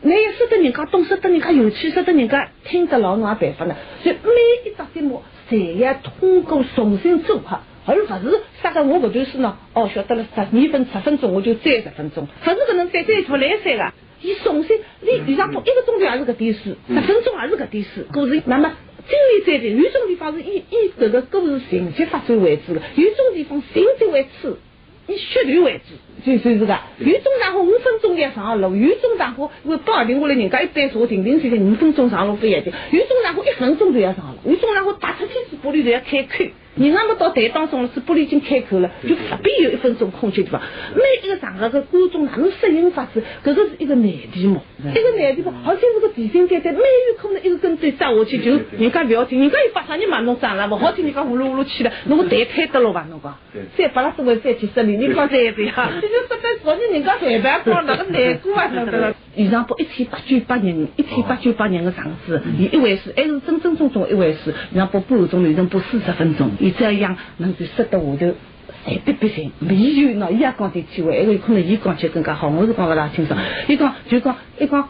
[0.02, 3.76] 你要识得人家懂，识得人家有趣，识得人家听得牢，侬也办法呢。
[4.02, 4.32] 所以每
[4.69, 13.93] 一只节目，侪要通过重新组合，而勿是啥个我搿段书呢，哦，晓得了，十二分十分钟我就再十分钟，勿是搿能再再勿来三个。
[14.21, 18.71] 伊重新，你比方说一个钟头也是搿点书，十分钟也是搿点书，故事那么。
[19.06, 24.58] 最后再的，有种地方是以以搿个故事情节发展为主的，有种地方情节为主。
[25.07, 26.79] 以血流为主，就就是个。
[26.99, 32.73] 有种上好五分钟要上路，有种上好因为不好停下来，人家一般坐停停歇歇五分钟上路不一定。
[32.91, 36.45] 有种上好一分钟就要上路，有种上好打出去是玻璃就要开口。
[36.75, 40.59] 人家么到台当中了，是玻璃已经开口了，就不必有一分钟空间地方。
[40.95, 44.59] 每一个场合的观众哪能适应法子，搿个是一个难题嘛。
[44.79, 53.05] 一个难题嘛，而且是个提心担担，蛮有可能一个跟队扎下去，就人家不要听，人家又发啥人嘛侬脏了，勿好听，人家呼噜呼噜去了，侬个台开得了吧？
[53.09, 53.38] 侬讲，
[53.77, 59.13] 再巴拉作为再几十年，你讲再这样， 这就说得昨天人家裁判光哪个难过啊，那个。
[59.35, 64.53] 现场播一千八九百人，一千八九百人的场子，伊一回事，还是真真正正一回事。
[64.73, 68.35] 然后播半个钟头，有人播四十分钟，伊这样能够塞得下头。
[68.85, 73.33] 哎，别别行，伊就喏，伊也讲点机会，还有可能伊讲起更加好，我是讲勿大清楚。
[73.67, 74.87] 伊讲就讲，伊讲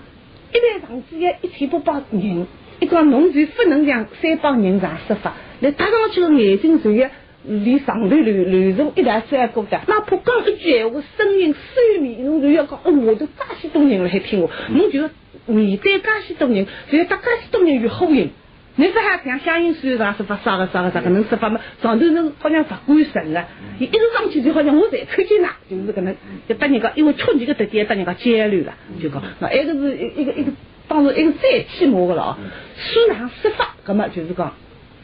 [0.51, 2.47] 一台场子要一千八百人，
[2.79, 7.09] 伊讲侬就不能让三帮人上说法，来搭上去个眼睛就要。
[7.45, 15.09] 连上头流流成一条山沟的，哪怕讲一句闲话，声音收密，侬就要讲，哦，我都介许多人了还听我，侬就要
[15.45, 18.31] 面对介许多人，就要搭介许多人有呼应。
[18.75, 21.59] 你不还像响应虽然说法啥个啥个啥个能说法嘛？
[21.81, 23.43] 上头人好像不管神个，
[23.77, 26.15] 伊一直上去就好像我才看见啦，就是搿能，
[26.47, 30.51] 就搭人家因为确认个特点，搭人家交流了，就讲那埃个是一个一个
[30.87, 32.37] 当时一个最起码个了哦，
[32.77, 34.53] 书上说法，葛么就是讲。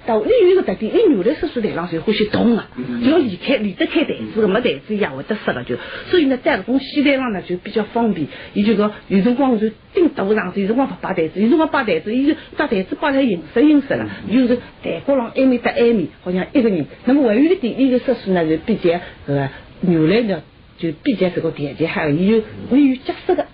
[0.06, 2.68] 到你有一个特点，你原来说书台上就欢喜动啊，
[3.04, 5.76] 就要离开离得开台子个，没台子也会得失了就。
[6.10, 8.28] 所以呢，在搿种戏台上呢就比较方便。
[8.54, 16.86] 伊就讲有辰光就顶大场子，有辰光不摆台子，有辰光摆台子，伊就把台子摆来形式形式了，就是台角浪埃面搭埃面，好像一个人。
[17.06, 19.50] 那么还有一点，伊个说书呢就比较搿个
[19.82, 20.42] 原来呢
[20.78, 23.46] 就比较这个团结还有伊有会有角色个。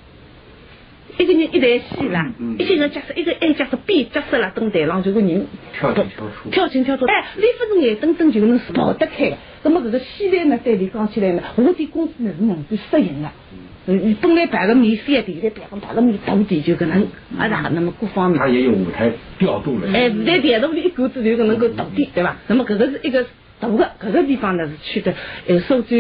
[1.18, 7.06] 一个人一台戏啦，一些人角色，一个 A 角色、B 角色啦，登台上就个人跳进跳出，跳进跳出。
[7.06, 9.38] 哎，你不是眼瞪瞪就能跑得开的。
[9.64, 13.30] 那么这个戏台呢，对你讲起来呢，我的工资呢是能够适应的。
[13.88, 17.04] 嗯，本来摆个米小点，现在摆个摆个米大点，就可能
[17.38, 18.40] 啊啥，那么各方面。
[18.40, 19.88] 他也有舞台调度了。
[19.94, 22.38] 哎，舞台调度的一个字就能够大点，对吧？
[22.48, 23.26] 那么这个是一个
[23.60, 25.14] 大的，这个地方呢是去的
[25.48, 25.96] 呃苏州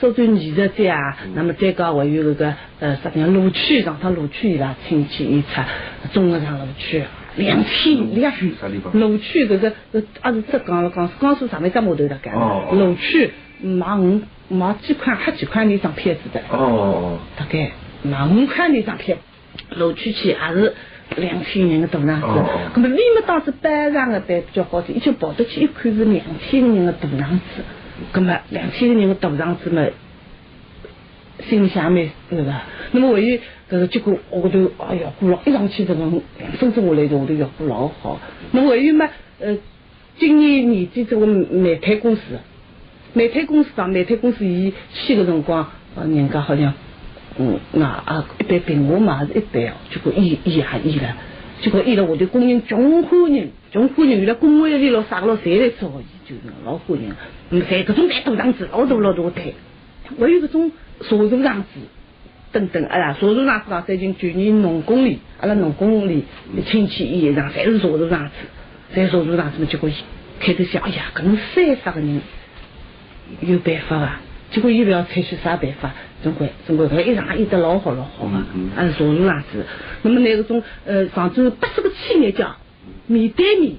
[0.00, 5.46] 苏州艺术节啊，那么再讲还有那个呃啥样录取，让他录取伊拉亲戚一出，
[6.12, 7.02] 综合上录取。
[7.36, 8.32] 两千两
[8.94, 12.34] 录取这个呃，还是浙江了，江江苏上面只码头的干，
[12.72, 13.30] 录取
[13.60, 19.16] 卖五卖几块，还几块那张片子的，哦，大概卖五块那张票，
[19.76, 20.74] 录取去也是
[21.16, 27.62] 两千人的大场子，那么你们当时班上的班比较好点，一就跑得去一看是两千人的大场子，
[28.12, 29.86] 那么两千人的大场子嘛，
[31.48, 32.52] 心里想蛮那个？
[32.92, 33.40] 那么我一。
[33.68, 36.00] 这个结果我都哎呀，过了，一上去这个
[36.38, 38.20] 两分钟下来就我都要过老好。
[38.52, 39.08] 那么还有嘛？
[39.40, 39.56] 呃，
[40.18, 42.20] 今年年底这个煤炭公司，
[43.12, 46.74] 煤炭公司啊，煤炭公司伊去个辰光，呃，人家好像
[47.38, 51.16] 嗯那啊一般评我嘛是一般哦，结果伊伊也伊了，
[51.60, 57.12] 结果伊了我的工人穷欢迎，穷欢迎，原来工会里咯啥个咯侪来招伊，就是老欢迎。
[57.50, 59.52] 嗯，在各种大场子，老大老大台，
[60.18, 60.70] 还有这种
[61.00, 61.68] 茶座场子。
[62.52, 66.24] 等等，哎呀，茶座上子啊，最近去年农工里，阿拉农工里
[66.66, 68.32] 亲戚一上，侪是茶座上子，
[68.94, 69.94] 在茶座上子嘛，结果伊
[70.40, 72.20] 开头想，哎呀，搿能三十个人
[73.40, 74.20] 有办法伐？
[74.52, 75.92] 结果伊不要采取啥办法，
[76.26, 79.64] 总归总归搿一场演得老好老好嘛，啊，茶座上子。
[80.02, 82.56] 那么那个种呃，上周八十个企业家
[83.06, 83.74] 面对面，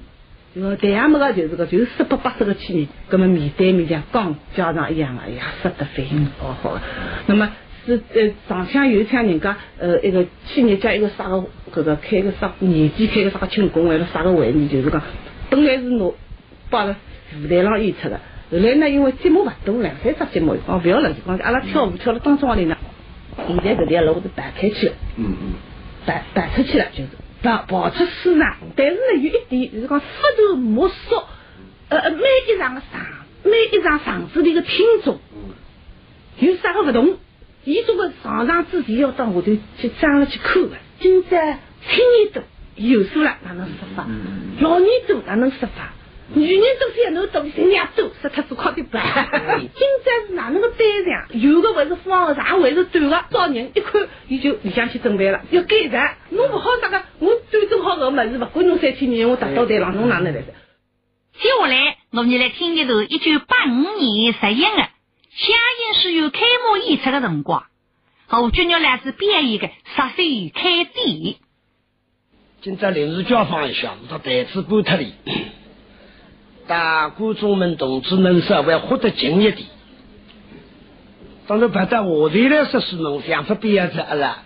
[0.54, 6.80] 就对阿么个就是个，就是十八八十个企业，搿么面对面像刚家长一样啊，呀，说得反应老好。
[7.26, 7.52] 那么。
[7.86, 11.42] 是呃，上向有像人家呃，一个企业家一个啥个，
[11.72, 15.00] 搿个开个啥年纪开个啥个庆功，会了啥个会议，就是讲
[15.48, 16.10] 本来是拿
[16.68, 16.94] 摆了
[17.42, 18.20] 舞台上演出的，
[18.50, 22.76] 后来呢，因为节目勿多，两三只节目，哦，不要了，就讲阿拉跳舞跳了当中里呢，
[23.46, 25.52] 现在搿条路都摆开去了，嗯嗯，
[26.06, 27.08] 摆摆出去了，就是
[27.42, 31.28] 跑跑出市场，但是呢，有一点就是讲，福头莫说，
[31.90, 33.04] 呃呃，每一场的场，
[33.44, 35.18] 每一场场子里的听众，
[36.38, 37.18] 有啥个不同？
[37.64, 39.60] 伊这个上场之前要到下头去
[40.00, 42.42] 站了去看的，今在青年多
[42.76, 44.06] 有数了，哪能说法？
[44.60, 45.92] 老年多哪能说法？
[46.34, 49.30] 女人多些能多，人家多，说他只靠的办。
[49.74, 51.40] 今朝是哪能个单上？
[51.40, 53.24] 有的还是方的，长还是短的？
[53.30, 56.18] 招人一看，伊就里向去准备了，要改善。
[56.30, 57.02] 侬不好啥个？
[57.20, 60.46] 我端正好个么子，不管侬三千年，我达到台上，侬哪能来着？
[61.40, 64.88] 接下来，我们来听一段一九八五年十一的。
[65.30, 65.56] 相
[65.86, 67.64] 应是有开幕演出的辰光，
[68.26, 71.36] 胡军玉来自表演的十岁开店。
[72.60, 75.14] 今朝临时交放一下，到台子搬脱里，
[76.68, 79.66] 大观众们同志们稍微活得近一点。
[81.48, 84.44] 当然，拍到我台来说是侬想法不一样了。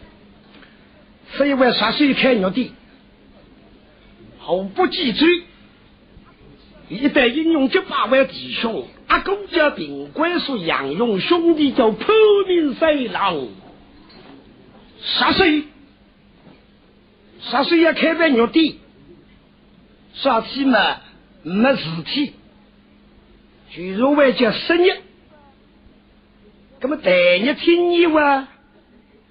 [1.37, 2.71] 是一位十岁开肉店，
[4.39, 5.43] 毫不忌讳，
[6.89, 8.87] 一代英勇结八位弟兄。
[9.09, 12.15] 阿公家宾馆所养用兄弟叫破
[12.47, 13.49] 命三郎，
[15.03, 15.65] 十岁，
[17.41, 18.75] 十岁要开办肉店，
[20.15, 20.79] 啥体嘛
[21.43, 22.35] 没事体，
[23.71, 25.01] 就是为叫生日，
[26.81, 28.49] 那么第二天你哇，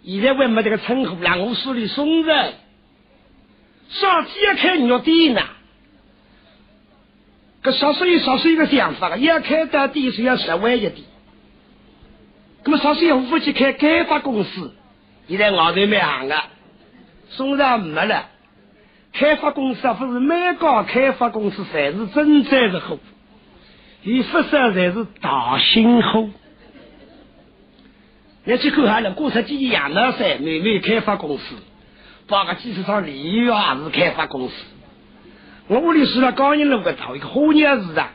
[0.04, 2.54] 现在为没这个称呼让我手里送人，
[3.90, 5.42] 啥体要开肉店呢？
[7.62, 10.96] 个少数有少数一个想法，要开到店是要十万一点。
[12.64, 14.74] 那么少数有夫妻开开发公司，
[15.28, 16.44] 现在外头蛮行的，
[17.30, 18.30] 送上没了。
[19.14, 22.98] 开发公司啊，不是每个开发公司才是真正的货，
[24.04, 26.30] 伊发射才是大新货。
[28.44, 31.56] 你去看下了，过十几年杨老三妹妹开发公司，
[32.28, 34.54] 八个技术厂李玉也是开发公司。
[35.68, 38.10] 我屋里住了高宁路个头，一个花鸟市场，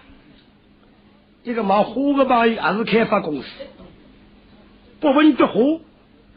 [1.44, 3.48] 一个卖花的朋友也是开发公司。
[4.98, 5.52] 不问菊花，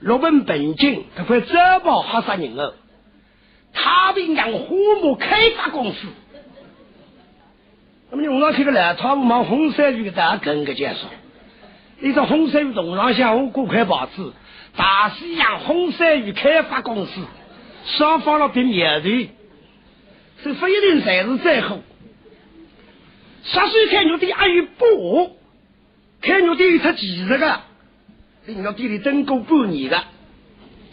[0.02, 1.54] 六问本经，这块珠
[1.84, 2.74] 宝吓死人哦！
[3.74, 6.08] 太平洋花木开发公司。
[8.12, 11.08] 那么你我去个来，他们往红山区的大跟个介绍，
[12.00, 14.34] 你在红山区东廊下，我挂块牌子，
[14.76, 17.22] 大西洋红山区开发公司，
[17.86, 19.30] 双方了并面对。
[20.42, 21.80] 是不一定才是最后。
[23.44, 25.38] 十岁开牛店还有不？
[26.22, 27.60] 开牛店有出几十个，
[28.46, 30.02] 领到店里整过半年的。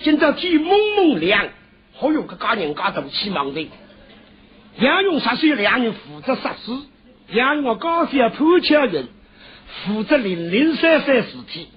[0.02, 1.48] 今朝天蒙蒙亮，
[1.98, 3.68] 好有个家人家大气忙的。
[4.78, 6.82] 杨勇十岁两人负责杀死，
[7.30, 9.08] 杨勇高三潘巧云
[9.84, 11.68] 负责零零散散事体。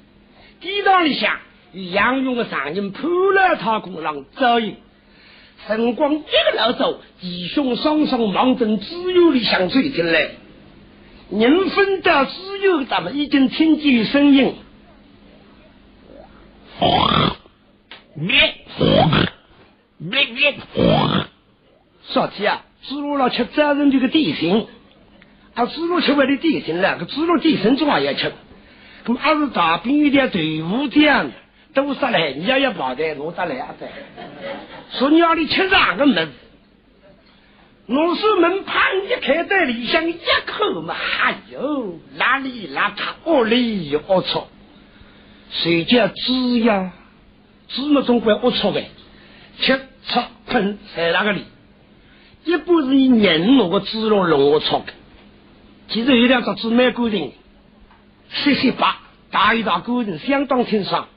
[0.60, 1.38] 地道里向
[1.72, 4.76] 与杨勇的上人破了他公郎照应。
[5.68, 10.32] 晨光一个老走，弟兄双双忙等自由的相追进来。
[11.30, 14.56] 人分到自由，咱们已经听见声音。
[18.16, 18.56] 灭
[20.00, 20.56] 灭灭！
[22.12, 24.66] 说起啊，知路了吃责任这个地形，
[25.54, 28.32] 啊，猪肉吃为的地形了，个猪肉地形中也吃。
[29.06, 31.32] 那么二是大兵有点队伍这样，
[31.74, 33.92] 都上来，你要要跑的，我得来啊在。
[34.98, 36.30] 说你要你吃啥个门？
[37.88, 40.14] 我是门旁一开在里向一
[40.46, 44.48] 口嘛，哎呦，邋里邋遢，恶里恶臭，
[45.52, 46.94] 谁叫猪呀？
[47.68, 48.90] 猪嘛总归恶臭呗，
[49.60, 51.46] 吃吃喷在那个里，
[52.46, 54.94] 一般是以人弄个猪肉弄恶臭的。
[55.90, 57.32] 其实有两只猪蛮干净，
[58.32, 58.96] 细细白，
[59.32, 61.08] 大一大干净，相当清爽。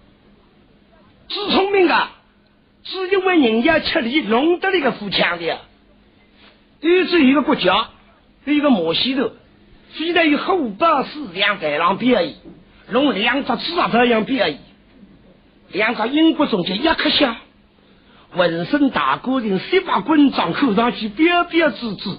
[1.28, 2.12] 猪聪明啊，
[2.84, 5.44] 是因为人家吃力弄得那个富强的。
[6.80, 7.90] 有这一个国家，
[8.44, 9.30] 有一个摩西头，
[9.92, 12.34] 非得有虎豹四两在浪边而已，
[12.90, 14.56] 弄两只翅膀这样边而已。
[15.70, 17.38] 两个英国中间一颗下，
[18.34, 22.10] 浑身大个人，十八棍长，口上去标标致致，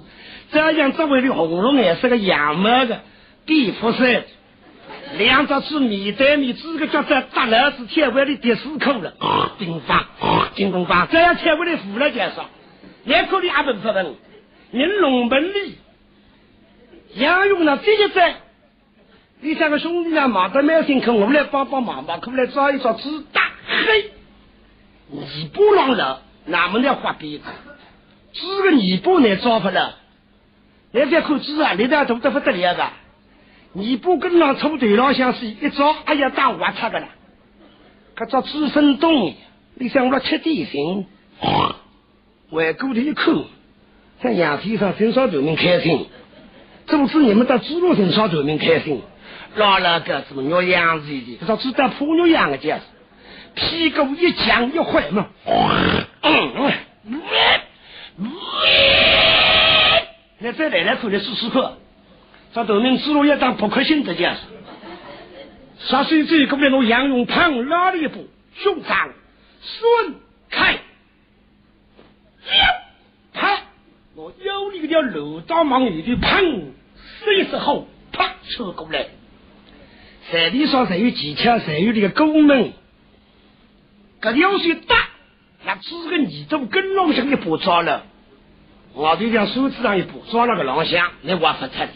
[0.52, 3.02] 这样周围的红龙颜色个羊毛的
[3.46, 4.24] 蝙蝠色，
[5.18, 9.14] 两只翅面对面，几个脚在大老子天外的第四口了，
[9.58, 10.06] 金方
[10.56, 12.50] 金公方，这样天外的服了介绍，
[13.06, 14.16] 两口里阿本不问。
[14.72, 15.78] 人龙门里，
[17.14, 17.78] 杨勇呢？
[17.86, 18.38] 这就在，
[19.40, 20.28] 你三个兄弟呢？
[20.28, 22.18] 忙得蛮辛苦，我们来帮帮忙吧。
[22.20, 23.44] 可不来找一找子弹？
[23.68, 24.13] 嘿，
[25.12, 25.20] 尾
[25.54, 27.46] 巴啷了，那么的画鞭子，
[28.34, 29.96] 猪个尾巴难招不了。
[30.92, 32.90] 来在口猪啊，你量大得不得了的，
[33.74, 37.08] 尾巴跟上从头老乡是一招，哎呀，打滑叉的了。
[38.16, 39.34] 可这猪身动，
[39.74, 41.08] 你想我吃点心，
[42.52, 43.46] 外骨头一口，
[44.22, 46.08] 在羊皮上很少头明开心。
[46.86, 49.02] 这不是你们到猪肉身上头明开心，
[49.56, 52.82] 老了个什么肉样子的，这猪当破肉样的，这是。
[53.56, 55.28] 屁股一僵一坏嘛。
[56.24, 56.72] 嗯
[60.40, 61.74] 那再来来口来试试看，
[62.54, 64.42] 这头民猪肉要当不可信的架势。
[65.80, 69.10] 十岁这个来弄杨永胖拉了一步，胸膛
[69.62, 70.16] 顺
[70.50, 70.80] 开。
[73.34, 73.62] 啪
[74.16, 76.64] 我有力的楼道忙里的砰，
[76.98, 79.08] 四十后啪车过来，
[80.30, 82.74] 山地上才有技巧，才有这个功能。
[84.24, 85.10] 搿条水大，
[85.66, 88.06] 那只个泥都跟老乡一把抓了，
[88.94, 91.92] 我就像树枝上一把抓了个老乡，那我不拆的。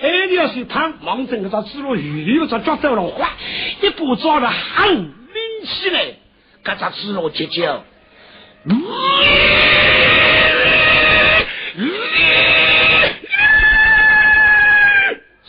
[0.00, 3.32] 哎，条水汤，忙整个只猪肉鱼肉只抓到了，花，
[3.82, 6.04] 一把抓了，很拎起来，
[6.62, 7.66] 搿只猪肉结结。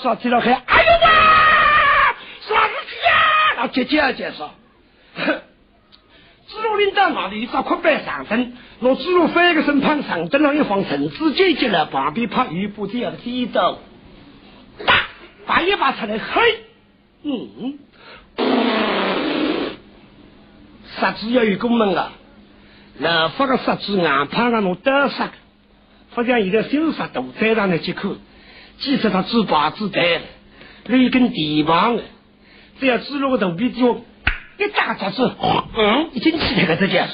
[0.02, 1.08] 上天了喊，哎呦妈！
[2.42, 2.58] 上
[2.90, 3.54] 天啊！
[3.58, 4.56] 那姐姐啊，介绍。
[6.52, 13.80] 子路领导哪里找块板上灯，我子路翻个身旁上灯上一放绳子结结了，旁边怕鱼不掉低走，
[14.86, 15.06] 打
[15.46, 16.42] 把一把出来，嘿，
[17.24, 17.80] 嗯，
[20.98, 22.12] 杀子要有功能啊，
[23.00, 25.32] 老发个杀子硬怕让我得杀，
[26.10, 28.18] 发现现在新杀都在上的几口。
[28.80, 30.02] 即使他自把自带，
[30.88, 31.98] 有一根地棒，
[32.82, 34.04] 只要指了个头皮就
[34.62, 35.36] 一打抓子，
[35.76, 37.08] 嗯，一进去那个这件。
[37.08, 37.14] 事，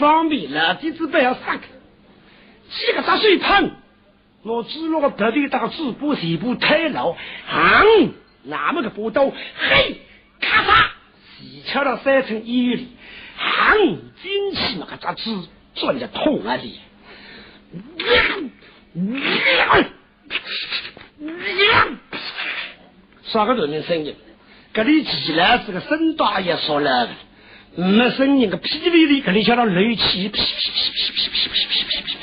[0.00, 1.60] 方便了，弟子不要杀开，
[2.70, 3.70] 几个大水喷，
[4.42, 7.14] 我只那个头皮打字布全部太牢，
[7.52, 10.00] 嗯，那么个波刀，嘿，
[10.40, 10.86] 咔嚓，
[11.38, 12.88] 洗敲到三层医院里，
[13.38, 16.80] 嗯，进去那个抓子钻的痛啊的，
[23.24, 24.16] 啥个人的声音，
[24.74, 27.08] 这里起来是个声大也说了，
[27.76, 32.16] 没声音个霹雳雳，这里像那雷气，噼噼噼噼噼噼噼噼噼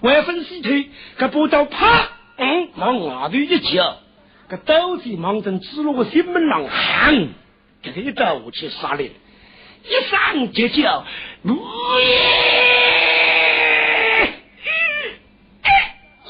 [0.00, 0.88] 外分西推，
[1.18, 2.08] 这波刀啪，
[2.38, 3.98] 嗯，往外头一叫，
[4.48, 7.28] 这刀子忙正指路个心门上，喊，
[7.82, 9.10] 这个一刀武器杀来，一
[10.10, 11.04] 上就叫，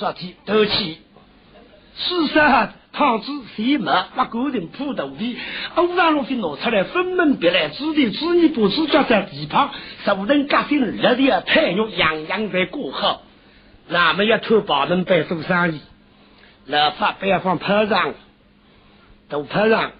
[0.00, 0.98] 啥体斗气。
[2.00, 3.84] 四杀汤子谁没
[4.16, 5.38] 把个人铺头皮，
[5.76, 9.70] 欧上路费拿出来分门别类，指定子女不指脚在地旁，
[10.04, 13.22] 手人革新热的太阳样样在过好，
[13.86, 15.80] 那么要偷保人白做生意，
[16.66, 18.14] 老发北方坡上，
[19.28, 19.92] 都坡上，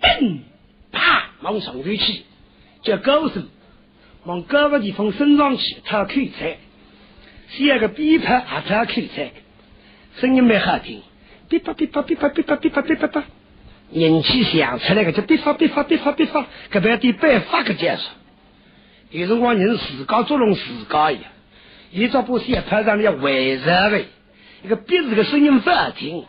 [0.00, 0.40] 噔，
[0.90, 2.24] 啪，往上头去，
[2.82, 3.46] 叫高声，
[4.24, 6.58] 往高个地方升上去，他要口才。
[7.50, 9.30] 写个笔拍还是要口才，
[10.16, 11.02] 声音蛮好听，
[11.48, 13.24] 哔啪哔啪哔啪哔啪哔啪哔叭叭，
[13.90, 18.02] 人气响出来个叫哔发哔发哔发哔发，搿边的百发个结束。
[19.10, 21.18] 有辰光人自家捉弄自家呀，
[21.90, 24.00] 一早把写拍上要围着的，
[24.62, 26.24] 一个鼻子个声音不好听，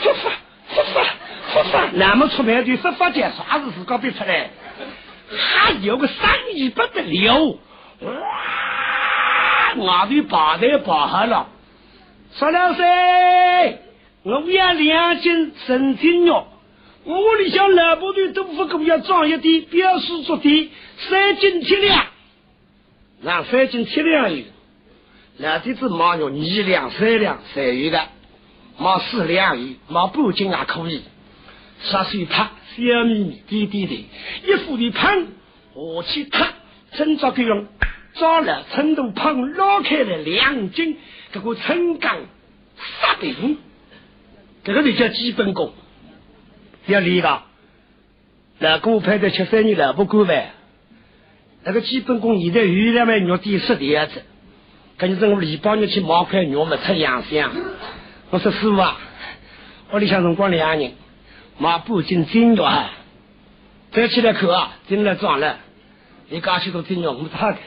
[0.00, 0.30] 发发
[0.68, 4.50] 发发发发，那么出门就发发结束，还是自家憋出来，
[5.36, 6.16] 还有个生
[6.54, 7.58] 意不得了，
[8.00, 8.14] 哇，
[9.76, 11.48] 外头把台把好了，
[12.34, 12.84] 说两声，
[14.22, 16.46] 我要两斤纯精肉。
[17.04, 22.06] 我屋里向老婆的豆腐锅要装一点，表示足的三斤铁两，
[23.22, 24.44] 让三斤铁两有，
[25.38, 28.08] 老弟子毛肉二两三两才有的，
[28.76, 31.02] 毛四两有，毛半斤也可以。
[31.82, 34.06] 杀水拍，小米米滴滴的，
[34.46, 35.28] 一副的喷，
[35.72, 36.46] 下去拍，
[36.92, 37.66] 趁早给用，
[38.12, 40.98] 抓了成都胖捞开了两斤，
[41.32, 42.18] 这个成钢
[42.76, 43.56] 杀顶，
[44.64, 45.72] 这个就叫基本功。
[46.86, 47.42] 要练个，
[48.58, 50.52] 老公派的七三年老不过呗，
[51.62, 54.22] 那个基本功现在有两万肉第十的样子，
[54.96, 57.52] 跟着我礼包你去买块肉嘛，出洋相。
[58.30, 58.98] 我说师傅啊，
[59.92, 60.92] 屋里向辰光两人
[61.58, 62.90] 买半斤精肉啊，
[63.92, 65.58] 再起来口啊，进来装了，
[66.30, 67.58] 你家去都精肉我们他的，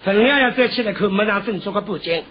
[0.00, 2.24] 分量要再起来口，没让正做个半斤。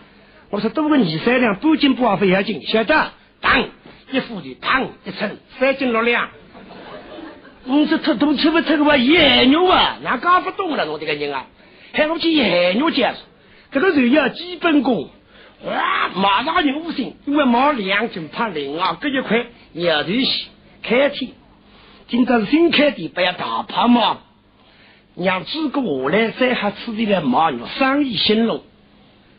[0.50, 3.12] 我说多个二三两，半斤不好不要紧，晓得？
[3.40, 3.70] 当。
[4.14, 6.30] 一副的，砰一称，三斤六两。
[7.66, 8.96] 你这特多吃不吃个吧？
[8.96, 11.48] 野肉啊，那搞不懂了，我这个人啊，
[11.94, 13.16] 喊我去野肉介绍，
[13.72, 15.10] 这个人要基本功。
[15.66, 20.48] 哇，马上人无心，因为毛两斤怕零啊，这一块牛头西
[20.84, 21.32] 开天，
[22.08, 24.20] 今朝是新开的，不要大怕嘛。
[25.16, 28.62] 让诸葛下来，再还吃的来毛肉，生意兴隆，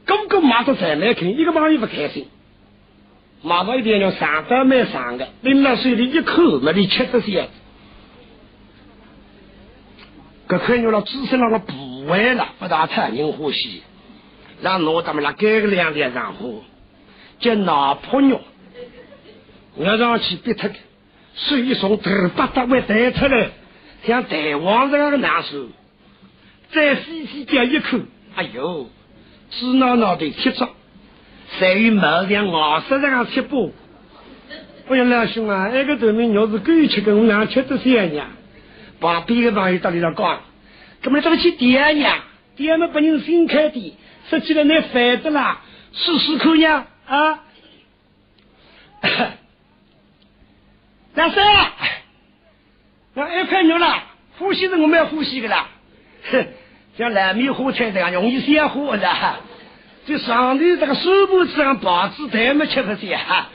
[0.06, 2.26] 个个马都在那看，一个朋友不开心。
[3.44, 7.48] 马上一点要上都没上的，拎了水里一口，那里吃这些，
[10.48, 13.82] 这块肉了只剩那个部位了，不大讨人欢喜。
[14.62, 16.62] 让我他们来改个两点上火，
[17.38, 18.40] 叫脑破肉，
[19.76, 20.70] 要上去逼他，
[21.34, 23.50] 水一送，头巴达会带出来，
[24.06, 25.66] 像带王这样的难受。
[26.72, 27.98] 再细细嚼一口，
[28.36, 28.88] 哎呦，
[29.50, 30.70] 直挠挠的贴着。
[31.60, 33.70] 在于毛像熬死这样吃饱。
[34.88, 38.28] 我讲老兄啊，那个豆面肉是够吃的，我俩吃的香呀。
[39.00, 40.40] 旁边的朋友到里头讲，
[41.02, 42.24] 怎么这个去点呀？
[42.56, 43.96] 点么不人新开的，
[44.30, 45.60] 说起来那烦的啦，
[45.92, 47.40] 试试看呀啊！
[51.14, 51.72] 老三，
[53.14, 54.02] 那一块肉了，
[54.38, 55.68] 呼吸是我们要呼吸的啦。
[56.30, 56.46] 哼，
[56.96, 59.08] 像烂米火柴这样容易消火的。
[60.06, 63.48] 就上头这个手部上报纸台没吃不些哈，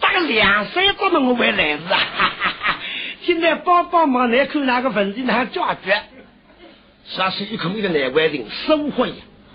[0.00, 2.80] 打个两三多么我会来是啊，
[3.22, 6.02] 现在帮帮忙来看哪个问题哪解决？
[7.06, 9.14] 啥是一口一个难为人，生活呀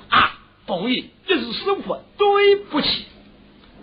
[0.10, 3.06] 啊，不好意这是生活，对不起，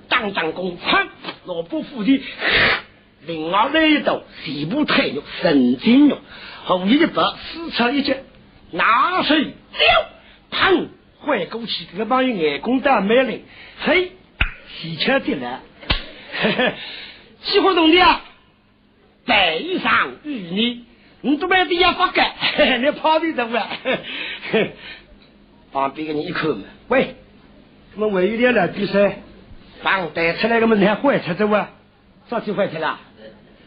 [0.09, 1.09] 当当公参，
[1.45, 2.23] 老伯父的，
[3.27, 6.19] 另外来一道西部腿肉、神经肉，
[6.65, 8.25] 红一把四叉一截，
[8.71, 9.55] 拿水溜，
[10.51, 10.89] 砰。
[11.25, 13.45] 换过去，这个帮友眼光大美丽，
[13.81, 14.12] 嘿，
[14.68, 15.61] 喜鹊的了，
[16.41, 16.72] 嘿嘿，
[17.43, 18.20] 喜活动的啊，
[19.25, 20.85] 背上与你，
[21.22, 23.66] 你都买的要发干，嘿嘿，你跑的怎么？
[24.53, 24.72] 嘿，
[25.72, 27.16] 旁边个人一口嘛，喂，
[27.97, 29.22] 我们为了来比赛，
[29.83, 31.70] 帮带出来个么你还坏车子哇？
[32.29, 33.01] 早就坏车了，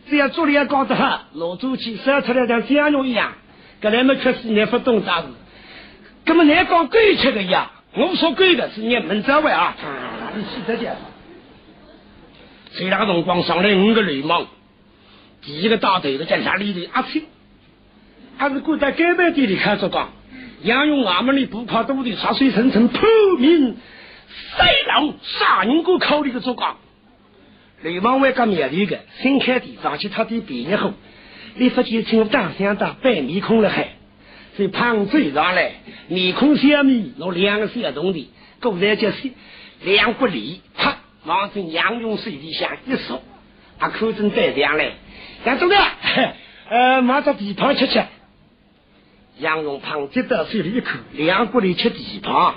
[0.10, 3.34] 只要做的也搞得好，老周去烧出来像香肉一样，
[3.82, 5.28] 格来么确实你不懂啥子。
[6.28, 7.72] 那么你讲鬼吃的呀？
[7.94, 9.76] 我说鬼的是你门在外啊！
[10.36, 10.96] 你记得点。
[12.74, 14.46] 谁那个辰光上来五个流氓，
[15.42, 17.24] 第一个大头的叫哪里的阿七，
[18.38, 20.10] 还是过在街边店里看着讲，
[20.62, 23.02] 杨用俺们的不怕多的杀水层层破
[23.40, 23.78] 名
[24.58, 26.78] 塞狼杀人过口里的做讲，
[27.82, 30.94] 流氓外加面里个新开地上去他的毕业后，
[31.56, 33.97] 你发觉从大乡到白面孔了还。
[34.58, 35.74] 这胖嘴上来，
[36.08, 39.32] 面孔小米，拿两个小兄弟，果然就是
[39.84, 43.22] 两不离，啪，往进杨勇水里下一说，
[43.78, 44.94] 啊，口中带亮来，
[45.46, 45.76] 杨总的，
[46.70, 48.04] 呃，马上地胖吃吃。
[49.38, 52.56] 杨勇胖接到水里一口，两不离吃地胖，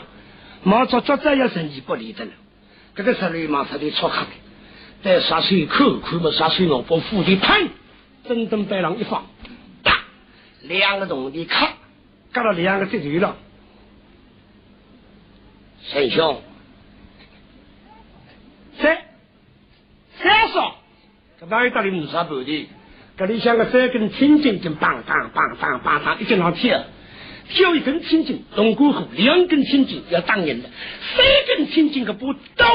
[0.62, 2.30] 毛着脚再要生意不离的了。
[2.94, 4.24] 这个时候流氓说的出口，
[5.03, 7.68] 再刷水口，口么刷水脑把腹的砰，
[8.26, 9.26] 整整白狼一放，
[9.82, 9.98] 打
[10.62, 11.74] 两个兄弟咔。
[12.33, 13.37] 干了两个这头了。
[15.83, 16.43] 沈兄，
[18.78, 18.99] 三
[20.22, 20.76] 三少，
[21.41, 22.68] 这哪有道理五十半的？
[23.16, 26.85] 这里像个三根青筋，就棒棒棒棒棒棒一直上跳，
[27.49, 30.68] 跳一根青筋，龙过后两根青筋要当人的，
[31.16, 32.26] 三根青筋个把
[32.57, 32.66] 刀，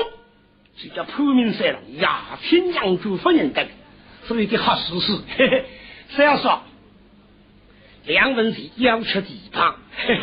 [0.78, 3.68] 就叫破明三郎牙青杨主夫人的，
[4.28, 5.14] 所以的好事实。
[5.38, 5.66] 嘿嘿，
[6.10, 6.64] 三少。
[8.08, 9.76] 两文钱要吃地旁，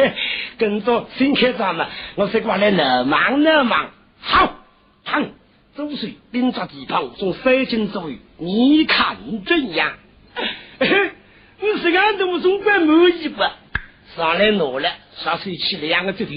[0.58, 4.54] 跟着新科长嘛，我是过来那忙那忙，好，
[5.04, 5.20] 好，
[5.76, 9.16] 周水拎着地旁从三斤左右，你看
[9.46, 9.94] 怎样？
[10.78, 13.42] 你是俺都总管满意不？
[14.16, 16.32] 上来拿了，上水去两个指头，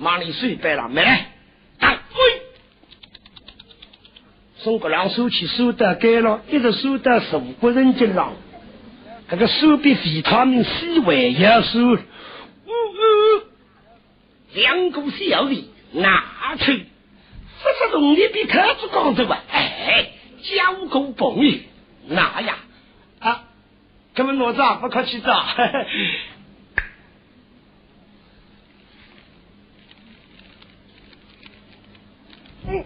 [0.00, 1.02] 往里水摆了没？
[1.78, 2.42] 打喂！
[4.58, 8.32] 宋国良手起手得改了，一直手得十五个人进了。
[9.30, 11.96] 这个手比维他命 C 还要瘦，呜呜，
[14.54, 16.80] 两股小力拿去，不
[17.78, 19.40] 是容易比开子光着吧？
[19.52, 20.10] 哎，
[20.42, 21.58] 交够朋友，
[22.08, 22.56] 那呀
[23.20, 23.44] 啊，
[24.14, 25.32] 根本哪子不客气的。
[32.66, 32.84] 嗯，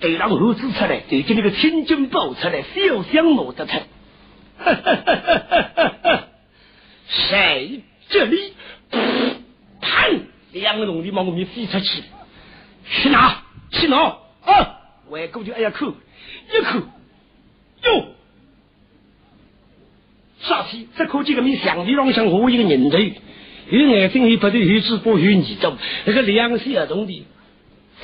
[0.00, 3.72] 对让猴子出来，就叫那个青筋爆出来，小香拿得出。
[3.72, 3.86] 哈哈哈哈哈！
[7.08, 8.52] 谁这里？
[9.80, 10.20] 砰！
[10.52, 12.02] 两个龙的往我面飞出去，
[12.88, 13.42] 去哪？
[13.70, 14.16] 去哪？
[14.44, 14.80] 啊！
[15.10, 16.78] 外公就哎呀口，一口，
[17.84, 18.08] 哟！
[20.40, 20.88] 啥西？
[20.96, 25.76] 这口几个米橡皮浪像我一个人头，有眼睛有鼻头有嘴巴有耳朵，
[26.06, 27.26] 那个两岁儿童的，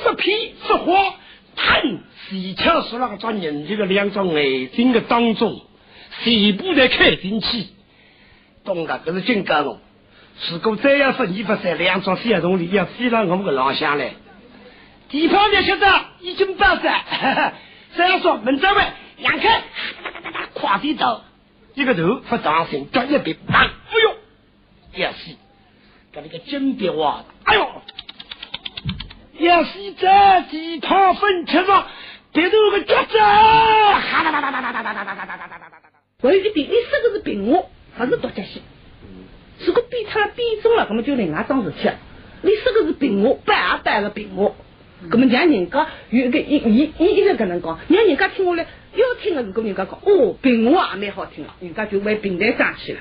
[0.02, 1.16] 说屁说话，
[1.56, 1.98] 砰！
[2.28, 5.60] 死枪是那个抓人这个两张眼睛的当中。
[6.24, 7.66] 全部在开进去，
[8.64, 9.80] 懂的，这是警告我。
[10.50, 14.14] 如果再要说你不在两桩小动里，要飞到我们个老乡来。
[15.08, 17.52] 地方的晓得已经到站，
[17.96, 19.62] 这样说门在外，杨开，
[20.54, 21.22] 跨地刀，
[21.74, 23.70] 一个头不当心，脚一别，当，哎
[24.02, 25.36] 呦，要死！
[26.12, 27.82] 跟那个金别哇，哎呦，
[29.38, 31.86] 要死在地旁分吃着，
[32.32, 35.81] 别头个脚子，哈哒哒哒哒哒哒哒哒哒哒哒哒哒。
[36.22, 38.62] 还有一点，你说的是病我，还是独角戏？
[39.66, 41.90] 如果比他比重了，那么就另外桩事体。
[42.42, 44.54] 你说的是病我，摆也摆个病我，
[45.10, 53.00] 那么让人家有一个一一一一直搿能讲，让人家听下来，要听的如果人家讲哦，病我也蛮好听的，人家就为平台上去了。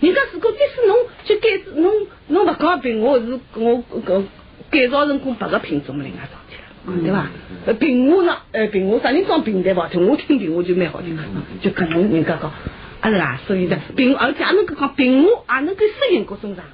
[0.00, 4.24] 人家如果即使侬去改侬侬勿讲病我是我个
[4.70, 6.37] 改造成功别个品种，另外桩。
[7.02, 7.30] 对吧？
[7.66, 8.36] 呃，平话呢？
[8.52, 10.06] 呃，平话啥人讲平台不好听？
[10.06, 11.16] 我听平话就蛮好听，
[11.60, 12.52] 就可能人家讲，
[13.00, 16.64] 阿是啦，所以呢平，而且能够讲平话，也能够适应各种场。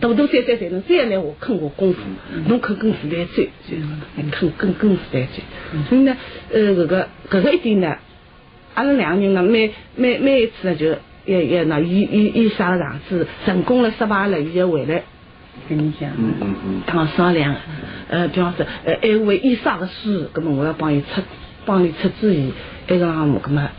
[0.00, 2.00] 多多少少才能再来我肯我功夫，
[2.48, 3.42] 侬肯跟时代走，
[4.30, 5.42] 肯跟跟时代走。
[5.88, 6.16] 所以呢，
[6.50, 7.98] 呃，搿个搿个一点呢，
[8.74, 10.86] 阿拉两个人呢，每每每一次呢，就
[11.26, 15.02] 要要那以以以啥个样子，成功了失败了，伊要回来。
[15.68, 17.56] 跟你讲，嗯嗯嗯，当商量，
[18.08, 21.22] 呃，比方说，呃，还为医生的书，那么我要帮伊出，
[21.64, 22.52] 帮伊出主意，
[22.86, 23.70] 那个项目，那么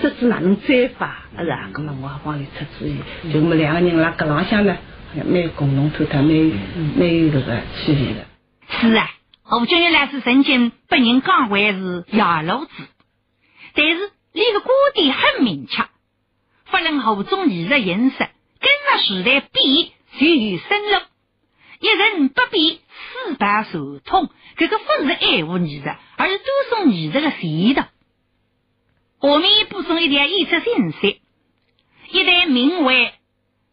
[0.00, 1.68] 这次哪能摘法，是啊？
[1.74, 2.96] 那么我要帮伊出主意，
[3.32, 4.76] 就我们两个人辣搿浪向呢，
[5.26, 6.32] 蛮共同透透，蛮
[6.96, 8.24] 蛮有这个气氛的。
[8.70, 9.10] 是啊，
[9.52, 12.70] 吴君玉来是曾经被人讲为是野路子，
[13.74, 15.82] 但是你个观点很明确，
[16.70, 18.28] 不论何种艺术形式，跟
[18.70, 19.88] 着时代变。
[20.18, 21.00] 就有深入，
[21.80, 22.80] 一人不必
[23.26, 27.82] 四百受通，这个不是爱护艺术，而是多送艺术的前途。
[29.20, 31.20] 下面补充一点艺术信息：
[32.10, 33.12] 一代名为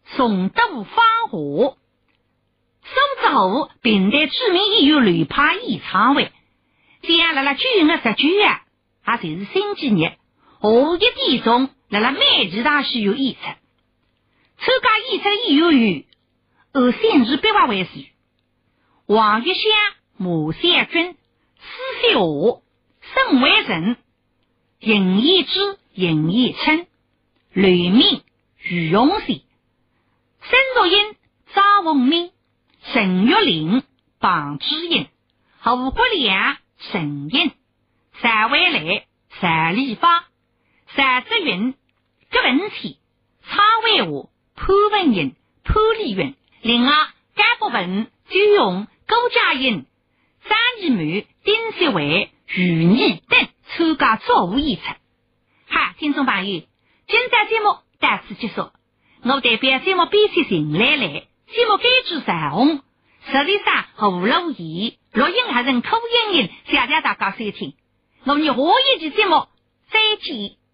[0.04, 1.76] 宋都花河，
[2.84, 6.30] 苏之后并代著名音乐流派演唱会，
[7.02, 8.28] 将来了九月十九
[9.02, 10.16] 啊，也就是星期日，下
[10.60, 13.40] 一点钟来了美琪大戏院演出。
[14.58, 16.04] 参加演出的演员有。
[16.76, 18.10] 按县市笔画为序：
[19.06, 19.62] 王玉香、
[20.18, 21.16] 马三军、
[21.58, 22.60] 施秀华、
[23.00, 23.96] 沈伟成、
[24.80, 26.86] 尹义之、尹义春、
[27.54, 28.22] 吕明、
[28.62, 29.40] 于永贤、
[30.42, 31.16] 沈若英、
[31.54, 32.30] 张文明、
[32.92, 33.82] 陈玉玲、
[34.20, 35.08] 庞志英、
[35.62, 36.58] 胡国良、
[36.90, 37.52] 陈英、
[38.20, 39.06] 单伟来、
[39.40, 40.26] 单立发、
[40.94, 41.72] 单志云、
[42.30, 42.96] 葛文天、
[43.46, 46.34] 蔡伟华、潘文英、潘丽云。
[46.66, 46.92] 另外，
[47.36, 49.86] 该部分就用高佳音、
[50.48, 54.82] 张艺谋、丁小伟、余毅等参加作务演出。
[55.68, 56.62] 好，听众朋友，
[57.06, 58.72] 今朝节目到此结束。
[59.22, 62.82] 我代表节目编辑邢兰兰，节目编剧陈红，
[63.30, 65.98] 实力上和吴乐怡，录音还人柯
[66.32, 67.74] 英英，谢谢大家收听。
[68.24, 69.46] 我们下一期节目
[69.88, 70.65] 再见。